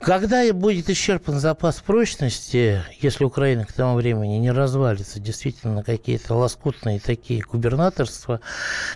Когда 0.04 0.52
будет 0.52 0.90
исчерпан 0.90 1.40
запас 1.40 1.76
прочности, 1.80 2.82
если 3.00 3.24
Украина 3.24 3.64
к 3.64 3.72
тому 3.72 3.96
времени 3.96 4.36
не 4.36 4.50
развалится 4.50 5.18
действительно 5.18 5.82
какие-то 5.82 6.34
лоскутные 6.34 7.00
такие 7.00 7.40
губернаторства, 7.40 8.40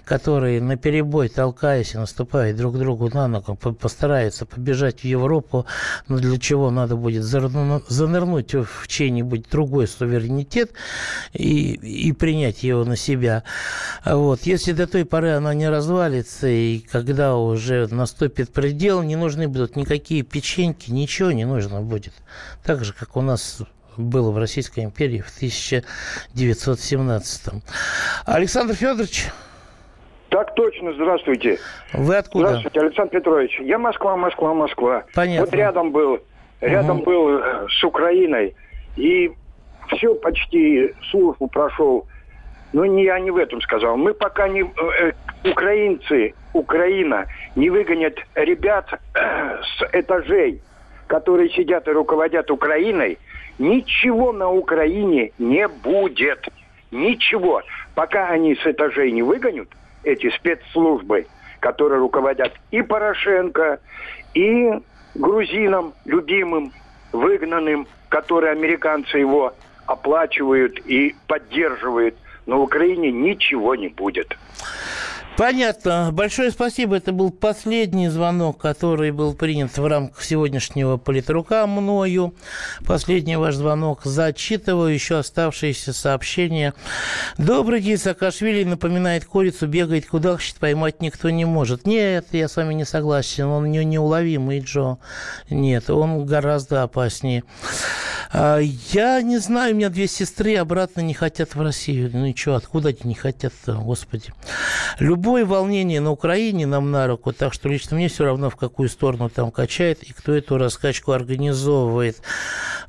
которые 0.05 0.61
на 0.61 0.77
перебой 0.77 1.31
толкаясь 1.31 1.95
и 1.95 1.99
наступая 1.99 2.53
друг 2.53 2.77
другу 2.77 3.09
на 3.09 3.27
ногу, 3.27 3.55
по- 3.55 3.73
постараются 3.73 4.45
побежать 4.45 5.01
в 5.01 5.05
Европу, 5.05 5.65
но 6.09 6.19
для 6.19 6.39
чего 6.39 6.71
надо 6.71 6.97
будет 6.97 7.25
занырнуть 7.25 8.55
в 8.55 8.87
чей-нибудь 8.87 9.49
другой 9.51 9.89
суверенитет 9.89 10.73
и, 11.33 11.73
и 11.73 12.13
принять 12.13 12.63
его 12.63 12.85
на 12.85 12.97
себя. 12.97 13.45
Вот. 14.05 14.43
Если 14.43 14.73
до 14.73 14.87
той 14.87 15.07
поры 15.07 15.31
она 15.31 15.55
не 15.55 15.71
развалится, 15.71 16.49
и 16.49 16.81
когда 16.81 17.35
уже 17.37 17.87
наступит 17.91 18.53
предел, 18.53 19.03
не 19.03 19.17
нужны 19.17 19.49
будут 19.49 19.75
никакие 19.75 20.23
печеньки, 20.23 20.98
ничего 20.99 21.33
не 21.33 21.45
нужно 21.45 21.81
будет. 21.81 22.13
Так 22.65 22.85
же, 22.85 22.93
как 22.93 23.17
у 23.17 23.21
нас 23.23 23.63
было 23.97 24.31
в 24.31 24.39
Российской 24.39 24.85
империи 24.85 25.21
в 25.21 25.29
1917 26.35 27.63
Александр 28.27 28.75
Федорович, 28.75 29.27
Так 30.31 30.55
точно, 30.55 30.93
здравствуйте. 30.93 31.59
вы 31.93 32.17
откуда? 32.17 32.49
Здравствуйте, 32.49 32.81
Александр 32.81 33.11
Петрович. 33.19 33.59
Я 33.61 33.79
Москва, 33.79 34.17
Москва, 34.17 34.55
Москва. 34.55 35.05
Понятно. 35.15 35.47
Вот 35.47 35.55
рядом 35.55 35.91
был, 35.91 36.19
рядом 36.61 36.97
Мгм. 36.99 37.05
был 37.05 37.39
э, 37.39 37.67
с 37.71 37.83
Украиной. 37.85 38.55
И 38.97 39.31
все 39.97 40.15
почти 40.15 40.95
службу 41.11 41.49
прошел. 41.49 42.07
Но 42.75 42.85
не 42.85 43.05
я 43.05 43.19
не 43.21 43.31
в 43.31 43.37
этом 43.39 43.61
сказал. 43.63 43.97
Мы 43.97 44.13
пока 44.13 44.49
не... 44.49 44.61
э, 44.63 45.13
украинцы, 45.51 46.35
Украина 46.53 47.27
не 47.57 47.71
выгонят 47.71 48.15
ребят 48.35 48.87
э, 49.15 49.61
с 49.63 49.83
этажей, 49.95 50.61
которые 51.09 51.51
сидят 51.51 51.89
и 51.89 51.91
руководят 51.91 52.51
Украиной, 52.51 53.19
ничего 53.59 54.33
на 54.33 54.49
Украине 54.51 55.33
не 55.39 55.67
будет. 55.67 56.47
Ничего. 56.91 57.63
Пока 57.95 58.29
они 58.29 58.55
с 58.55 58.65
этажей 58.65 59.11
не 59.11 59.23
выгонят, 59.23 59.69
эти 60.05 60.31
спецслужбы, 60.31 61.27
которые 61.61 61.99
руководят 61.99 62.53
и 62.71 62.83
Порошенко, 62.83 63.81
и 64.35 64.71
грузинам, 65.15 65.93
любимым, 66.05 66.73
выгнанным, 67.13 67.89
которые 68.09 68.53
американцы 68.53 69.19
его 69.19 69.55
оплачивают 69.87 70.79
и 70.87 71.17
поддерживают. 71.27 72.15
На 72.47 72.59
Украине 72.59 73.11
ничего 73.11 73.75
не 73.75 73.89
будет. 73.89 74.37
Понятно. 75.39 76.11
Большое 76.13 76.51
спасибо. 76.51 76.97
Это 76.97 77.13
был 77.13 77.31
последний 77.31 78.09
звонок, 78.09 78.59
который 78.59 79.13
был 79.13 79.35
принят 79.35 79.79
в 79.79 79.87
рамках 79.87 80.25
сегодняшнего 80.25 80.97
политрука 80.97 81.65
мною. 81.69 82.35
Последний 82.85 83.37
ваш 83.37 83.55
звонок. 83.55 84.01
Зачитываю 84.03 84.93
еще 84.93 85.19
оставшиеся 85.19 85.93
сообщения. 85.93 86.75
Добрый 87.37 87.81
день, 87.81 87.99
Саакашвили 87.99 88.65
напоминает 88.65 89.27
курицу, 89.27 89.69
бегает 89.69 90.07
куда 90.07 90.33
хочет, 90.33 90.57
поймать 90.57 91.01
никто 91.03 91.31
не 91.31 91.45
может. 91.45 91.87
Нет, 91.87 92.27
я 92.33 92.49
с 92.49 92.57
вами 92.57 92.75
не 92.75 92.85
согласен. 92.85 93.45
Он 93.47 93.71
не 93.71 93.85
неуловимый, 93.85 94.59
Джо. 94.59 94.99
Нет, 95.51 95.89
он 95.89 96.27
гораздо 96.27 96.83
опаснее. 96.83 97.45
А, 98.33 98.59
Я 98.59 99.23
не 99.23 99.39
знаю, 99.39 99.75
у 99.75 99.77
меня 99.77 99.89
две 99.89 100.07
сестры 100.07 100.57
обратно 100.57 101.01
не 101.01 101.15
хотят 101.15 101.55
в 101.55 101.63
Россию. 101.63 102.11
Ну 102.13 102.27
и 102.27 102.35
что, 102.35 102.57
откуда 102.57 102.89
они 102.89 102.99
не 103.05 103.15
хотят-то, 103.15 103.75
господи. 103.75 104.33
Любое 105.29 105.45
волнение 105.45 106.01
на 106.01 106.11
Украине 106.11 106.65
нам 106.65 106.91
на 106.91 107.07
руку, 107.07 107.35
так 107.35 107.53
что 107.53 107.69
лично 107.69 107.99
мне 107.99 108.09
все 108.09 108.25
равно, 108.25 108.49
в 108.49 108.57
какую 108.57 108.89
сторону 108.89 109.29
там 109.29 109.51
качает 109.51 110.03
и 110.03 110.15
кто 110.15 110.33
эту 110.33 110.57
раскачку 110.57 111.13
организовывает. 111.13 112.23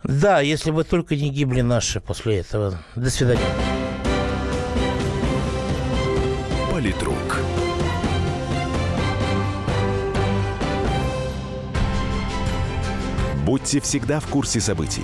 Да, 0.05 0.39
если 0.39 0.71
бы 0.71 0.85
только 0.85 1.17
не 1.17 1.31
гибли 1.31 1.59
наши 1.59 1.99
после 1.99 2.37
этого. 2.37 2.79
До 2.95 3.09
свидания. 3.09 3.41
Политрук. 6.71 7.41
Будьте 13.45 13.81
всегда 13.81 14.21
в 14.21 14.27
курсе 14.27 14.61
событий. 14.61 15.03